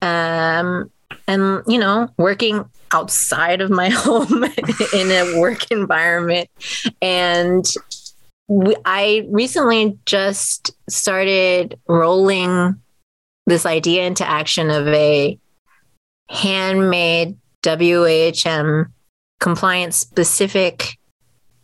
um 0.00 0.90
and 1.26 1.62
you 1.66 1.78
know 1.78 2.08
working 2.16 2.64
outside 2.92 3.60
of 3.60 3.70
my 3.70 3.88
home 3.92 4.44
in 4.44 5.10
a 5.10 5.38
work 5.40 5.70
environment 5.70 6.48
and 7.02 7.66
we, 8.48 8.74
i 8.84 9.26
recently 9.30 9.98
just 10.06 10.70
started 10.88 11.78
rolling 11.86 12.74
this 13.46 13.64
idea 13.64 14.06
into 14.06 14.28
action 14.28 14.70
of 14.70 14.86
a 14.88 15.38
handmade 16.28 17.36
WHM 17.62 18.86
compliance 19.40 19.96
specific 19.96 20.98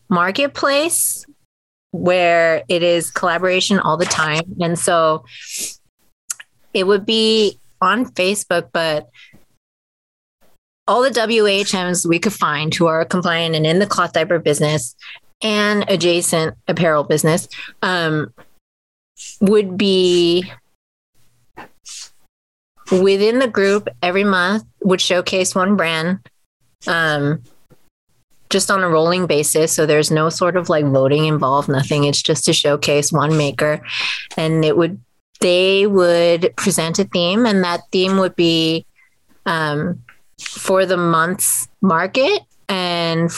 marketplace 0.09 1.25
where 1.91 2.65
it 2.69 2.83
is 2.83 3.11
collaboration 3.11 3.79
all 3.79 3.97
the 3.97 4.05
time. 4.05 4.43
And 4.61 4.79
so 4.79 5.25
it 6.73 6.87
would 6.87 7.07
be 7.07 7.59
on 7.81 8.07
Facebook, 8.07 8.71
but 8.73 9.09
all 10.87 11.03
the 11.03 11.11
WHMs 11.11 12.07
we 12.07 12.19
could 12.19 12.33
find 12.33 12.75
who 12.75 12.87
are 12.87 13.05
compliant 13.05 13.55
and 13.55 13.67
in 13.67 13.79
the 13.79 13.87
cloth 13.87 14.13
diaper 14.13 14.39
business 14.39 14.95
and 15.43 15.85
adjacent 15.89 16.55
apparel 16.69 17.05
business 17.05 17.49
um, 17.83 18.33
would 19.41 19.77
be 19.77 20.51
within 22.91 23.39
the 23.39 23.49
group 23.49 23.89
every 24.03 24.25
month 24.25 24.65
would 24.83 25.01
showcase 25.01 25.55
one 25.55 25.77
brand 25.77 26.19
um, 26.87 27.43
just 28.51 28.71
on 28.71 28.85
a 28.85 28.89
rolling 28.89 29.27
basis. 29.27 29.73
So 29.73 29.87
there's 29.87 30.11
no 30.11 30.29
sort 30.29 30.57
of 30.57 30.69
like 30.69 30.85
voting 30.85 31.25
involved, 31.25 31.69
nothing. 31.69 32.05
It's 32.05 32.23
just 32.23 32.45
to 32.45 32.53
showcase 32.53 33.11
one 33.11 33.37
maker. 33.37 33.81
And 34.37 34.65
it 34.65 34.77
would, 34.77 35.01
they 35.41 35.87
would 35.87 36.55
present 36.57 36.99
a 36.99 37.05
theme, 37.05 37.47
and 37.47 37.65
that 37.65 37.81
theme 37.91 38.19
would 38.19 38.37
be 38.37 38.87
um, 39.45 40.04
for 40.41 40.87
the 40.87 40.97
month's 40.97 41.69
market. 41.81 42.43
And 42.69 43.31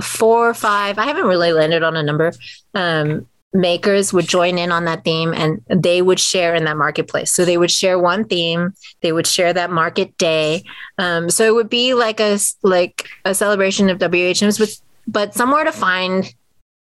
four 0.00 0.48
or 0.48 0.54
five, 0.54 0.98
I 0.98 1.06
haven't 1.06 1.26
really 1.26 1.52
landed 1.52 1.82
on 1.82 1.96
a 1.96 2.02
number, 2.02 2.32
um, 2.74 3.26
makers 3.52 4.12
would 4.12 4.26
join 4.26 4.56
in 4.56 4.72
on 4.72 4.86
that 4.86 5.04
theme 5.04 5.34
and 5.34 5.62
they 5.68 6.00
would 6.00 6.18
share 6.18 6.54
in 6.54 6.64
that 6.64 6.76
marketplace. 6.76 7.32
So 7.32 7.44
they 7.44 7.58
would 7.58 7.70
share 7.70 7.98
one 7.98 8.24
theme, 8.24 8.72
they 9.02 9.12
would 9.12 9.26
share 9.26 9.52
that 9.52 9.70
market 9.70 10.16
day. 10.16 10.64
Um, 10.98 11.28
so 11.28 11.44
it 11.44 11.54
would 11.54 11.68
be 11.68 11.94
like 11.94 12.20
a 12.20 12.38
like 12.62 13.08
a 13.24 13.34
celebration 13.34 13.90
of 13.90 13.98
WHMs, 13.98 14.58
with 14.58 14.80
but 15.06 15.34
somewhere 15.34 15.64
to 15.64 15.72
find 15.72 16.32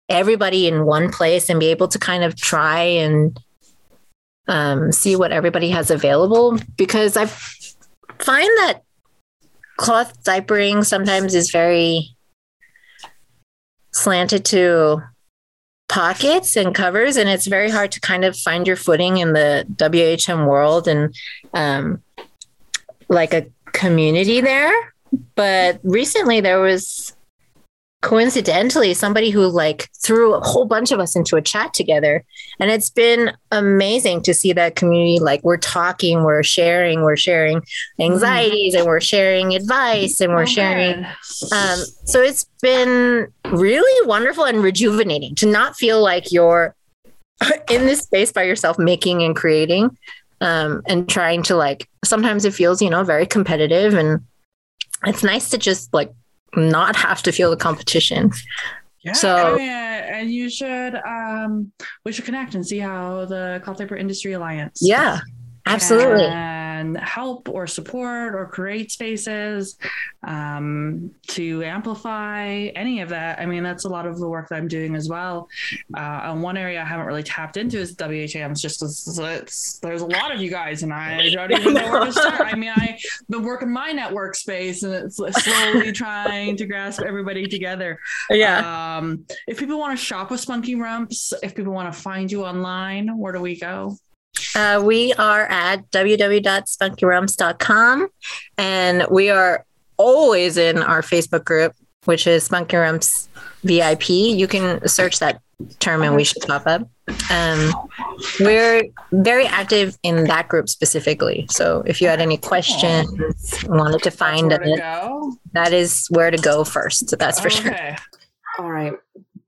everybody 0.10 0.68
in 0.68 0.86
one 0.86 1.12
place 1.12 1.50
and 1.50 1.60
be 1.60 1.68
able 1.68 1.88
to 1.88 1.98
kind 1.98 2.24
of 2.24 2.36
try 2.36 2.82
and 2.82 3.40
um, 4.48 4.92
see 4.92 5.16
what 5.16 5.32
everybody 5.32 5.70
has 5.70 5.90
available. 5.90 6.60
Because 6.78 7.18
I 7.18 7.26
find 7.26 8.50
that 8.60 8.82
cloth 9.82 10.24
diapering 10.24 10.86
sometimes 10.86 11.34
is 11.34 11.50
very 11.50 12.16
slanted 13.92 14.46
to 14.46 15.02
pockets 15.90 16.56
and 16.56 16.76
covers 16.76 17.18
and 17.18 17.28
it's 17.28 17.48
very 17.48 17.72
hard 17.72 17.92
to 17.92 18.00
kind 18.00 18.24
of 18.24 18.38
find 18.38 18.68
your 18.68 18.76
footing 18.76 19.18
in 19.18 19.34
the 19.34 19.66
WHM 19.76 20.48
world 20.48 20.88
and 20.88 21.16
um, 21.56 22.02
like 23.10 23.34
a 23.34 23.48
community 23.74 24.40
there. 24.40 24.72
But 25.34 25.80
recently 25.84 26.42
there 26.42 26.62
was 26.62 27.16
coincidentally 28.02 28.94
somebody 28.94 29.30
who 29.30 29.48
like 29.48 29.90
threw 30.04 30.34
a 30.34 30.40
whole 30.42 30.66
bunch 30.66 30.92
of 30.92 31.00
us 31.00 31.16
into 31.16 31.36
a 31.36 31.42
chat 31.42 31.74
together 31.74 32.24
and 32.60 32.72
it's 32.72 32.90
been 32.90 33.32
amazing 33.52 34.22
to 34.22 34.34
see 34.34 34.54
that 34.54 34.76
community 34.76 35.20
like 35.20 35.44
we're 35.44 35.56
talking 35.58 36.24
we're 36.24 36.42
sharing 36.42 37.02
we're 37.02 37.16
sharing 37.16 37.62
anxieties 38.00 38.74
and 38.74 38.86
we're 38.88 39.00
sharing 39.00 39.54
advice 39.54 40.20
and 40.20 40.34
we're 40.34 40.42
Oh, 40.42 40.46
sharing 40.46 41.06
um, 41.06 41.80
so 42.06 42.22
it's 42.22 42.48
been 42.62 43.28
really 43.52 44.08
wonderful 44.08 44.46
and 44.46 44.64
rejuvenating 44.64 45.36
to 45.36 45.46
not 45.46 45.76
feel 45.76 46.02
like 46.02 46.32
you're 46.32 46.76
in 47.70 47.86
this 47.86 48.02
space 48.02 48.32
by 48.32 48.44
yourself, 48.44 48.78
making 48.78 49.24
and 49.24 49.36
creating, 49.36 49.98
um, 50.42 50.82
and 50.88 51.10
trying 51.10 51.44
to 51.44 51.56
like. 51.56 51.88
Sometimes 52.04 52.46
it 52.46 52.54
feels, 52.54 52.82
you 52.82 52.90
know, 52.90 53.04
very 53.04 53.26
competitive, 53.26 53.94
and 53.94 54.22
it's 55.06 55.24
nice 55.24 55.50
to 55.50 55.58
just 55.58 55.94
like 55.94 56.12
not 56.56 56.96
have 56.96 57.22
to 57.24 57.32
feel 57.32 57.50
the 57.50 57.58
competition. 57.58 58.32
Yeah, 59.04 59.14
So- 59.14 59.36
I 59.56 59.58
mean, 59.58 59.70
and 59.70 60.32
you 60.32 60.50
should 60.50 60.96
um 60.96 61.72
we 62.06 62.12
should 62.12 62.26
connect 62.26 62.54
and 62.56 62.66
see 62.66 62.78
how 62.80 63.26
the 63.26 63.60
cloth 63.64 63.78
diaper 63.78 63.96
industry 63.96 64.34
alliance 64.34 64.80
Yeah, 64.82 65.20
absolutely. 65.66 66.26
can 66.26 66.96
help 66.96 67.50
or 67.50 67.68
support 67.68 68.36
or 68.36 68.48
create 68.48 68.92
spaces 68.92 69.78
um, 70.24 71.12
to 71.28 71.64
amplify 71.64 72.48
any 72.76 73.02
of 73.02 73.10
that, 73.10 73.40
I 73.40 73.46
mean, 73.46 73.64
that's 73.64 73.86
a 73.86 73.90
lot 73.90 74.06
of 74.06 74.20
the 74.20 74.28
work 74.28 74.50
that 74.50 74.56
I'm 74.56 74.68
doing 74.68 74.96
as 74.96 75.10
well. 75.10 75.50
Uh, 75.96 76.22
and 76.24 76.44
one 76.44 76.58
area 76.58 76.82
I 76.82 76.86
haven't 76.86 77.06
really 77.06 77.24
tapped 77.24 77.58
into 77.58 77.80
is 77.80 77.96
WHAM. 77.98 78.52
It's 78.52 78.62
just 78.62 78.82
it's, 78.82 79.18
it's, 79.18 79.80
there's 79.80 80.02
a 80.02 80.06
lot 80.06 80.34
of 80.34 80.42
you 80.42 80.50
guys, 80.50 80.84
and 80.84 80.94
I 80.94 81.30
don't 81.30 81.52
even 81.52 81.74
know 81.74 81.92
where 81.92 82.06
to 82.06 82.12
start. 82.12 82.42
I 82.52 82.56
mean, 82.56 82.72
I've 82.76 83.00
been 83.30 83.44
working 83.44 83.72
my 83.72 83.92
network 83.92 84.36
space, 84.36 84.84
and 84.84 84.94
it's 84.94 85.18
slowly 85.18 85.92
trying 85.94 86.56
to 86.58 86.66
grasp 86.66 87.02
everybody 87.02 87.48
together. 87.48 88.00
Yeah. 88.30 88.98
Um, 88.98 89.26
if 89.48 89.58
people 89.58 89.80
want 89.80 89.98
to 89.98 90.04
shop 90.04 90.32
with 90.32 90.40
Spunky 90.40 90.76
Rumps, 90.76 91.34
if 91.44 91.56
people 91.56 91.74
want 91.74 91.94
to 91.94 92.00
find 92.00 92.32
you 92.32 92.46
online, 92.46 93.18
where 93.18 93.34
do 93.34 93.42
we 93.42 93.60
go? 93.60 93.98
Uh, 94.56 94.82
we 94.84 95.14
are 95.14 95.46
at 95.48 95.90
www.spunkyrumps.com 95.92 98.08
and 98.58 99.06
we 99.10 99.30
are 99.30 99.66
always 99.98 100.58
in 100.58 100.80
our 100.80 101.02
Facebook 101.02 101.46
group, 101.46 101.74
which 102.06 102.28
is 102.28 102.44
Spunky 102.44 102.78
Rumps 102.78 103.30
VIP. 103.64 104.10
You 104.10 104.48
can 104.48 104.88
search 104.88 105.20
that 105.20 105.42
term 105.80 106.02
and 106.02 106.16
we 106.16 106.24
should 106.24 106.42
pop 106.44 106.66
up. 106.66 106.90
Um, 107.30 107.72
we're 108.40 108.84
very 109.12 109.46
active 109.46 109.98
in 110.04 110.26
that 110.26 110.48
group 110.48 110.70
specifically. 110.70 111.46
So 111.50 111.84
if 111.86 112.02
you 112.02 112.08
had 112.08 112.22
any 112.22 112.38
questions, 112.38 113.10
wanted 113.68 114.02
to 114.04 114.12
find 114.12 114.50
Where 114.50 114.60
to 114.60 114.74
it, 114.74 115.38
that 115.54 115.74
is 115.74 116.08
where 116.10 116.32
to 116.32 116.38
go 116.38 116.64
first. 116.64 117.10
So 117.10 117.16
that's 117.16 117.40
for 117.40 117.50
sure. 117.50 117.76
All 118.60 118.72
right. 118.72 118.94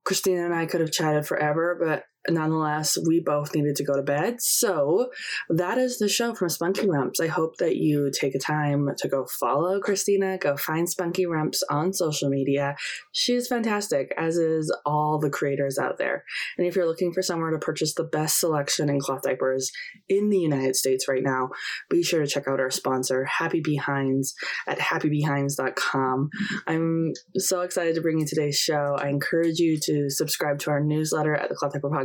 Christina 0.03 0.45
and 0.45 0.53
I 0.53 0.65
could 0.65 0.81
have 0.81 0.91
chatted 0.91 1.25
forever, 1.25 1.77
but 1.79 2.03
nonetheless, 2.29 2.97
we 3.05 3.19
both 3.19 3.53
needed 3.53 3.75
to 3.77 3.83
go 3.83 3.95
to 3.95 4.01
bed. 4.01 4.41
So 4.41 5.09
that 5.49 5.77
is 5.77 5.99
the 5.99 6.07
show 6.07 6.33
from 6.33 6.49
Spunky 6.49 6.87
Rumps. 6.87 7.19
I 7.19 7.27
hope 7.27 7.57
that 7.57 7.75
you 7.75 8.11
take 8.11 8.35
a 8.35 8.39
time 8.39 8.89
to 8.97 9.07
go 9.07 9.25
follow 9.25 9.79
Christina, 9.79 10.37
go 10.37 10.55
find 10.55 10.89
Spunky 10.89 11.25
Rumps 11.25 11.63
on 11.69 11.93
social 11.93 12.29
media. 12.29 12.75
She 13.11 13.33
is 13.33 13.47
fantastic, 13.47 14.13
as 14.17 14.37
is 14.37 14.75
all 14.85 15.19
the 15.19 15.29
creators 15.29 15.77
out 15.77 15.97
there. 15.97 16.23
And 16.57 16.65
if 16.65 16.75
you're 16.75 16.87
looking 16.87 17.11
for 17.11 17.21
somewhere 17.21 17.51
to 17.51 17.59
purchase 17.59 17.93
the 17.93 18.03
best 18.03 18.39
selection 18.39 18.89
in 18.89 18.99
cloth 18.99 19.23
diapers 19.23 19.71
in 20.07 20.29
the 20.29 20.39
United 20.39 20.75
States 20.75 21.07
right 21.07 21.23
now, 21.23 21.49
be 21.89 22.03
sure 22.03 22.21
to 22.21 22.27
check 22.27 22.47
out 22.47 22.59
our 22.59 22.71
sponsor, 22.71 23.25
Happy 23.25 23.61
Behinds, 23.61 24.33
at 24.67 24.79
happybehinds.com. 24.79 26.29
I'm 26.67 27.13
so 27.35 27.61
excited 27.61 27.95
to 27.95 28.01
bring 28.01 28.19
you 28.19 28.25
today's 28.25 28.57
show. 28.57 28.97
I 28.99 29.09
encourage 29.09 29.59
you 29.59 29.77
to 29.83 30.09
subscribe 30.09 30.59
to 30.59 30.71
our 30.71 30.79
newsletter 30.79 31.35
at 31.35 31.49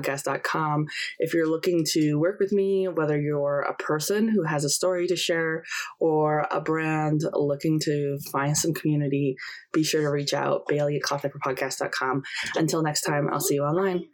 theclothdiaperpodcast.com. 0.09 0.87
If 1.19 1.35
you're 1.35 1.49
looking 1.49 1.85
to 1.93 2.15
work 2.15 2.39
with 2.41 2.53
me, 2.53 2.89
whether 2.89 3.21
you're 3.21 3.61
a 3.61 3.75
person 3.75 4.29
who 4.29 4.45
has 4.45 4.65
a 4.65 4.69
story 4.69 5.07
to 5.09 5.17
share 5.17 5.65
or 6.01 6.47
a 6.51 6.61
brand 6.61 7.23
looking 7.33 7.79
to 7.81 8.19
find 8.33 8.57
some 8.57 8.75
community, 8.75 9.37
be 9.73 9.85
sure 9.85 10.03
to 10.03 10.09
reach 10.09 10.35
out, 10.35 10.67
Bailey 10.69 10.97
at 10.97 11.03
clothdiaperpodcast.com. 11.03 12.23
Until 12.57 12.83
next 12.83 13.03
time, 13.03 13.29
I'll 13.33 13.41
see 13.41 13.55
you 13.55 13.65
online. 13.65 14.05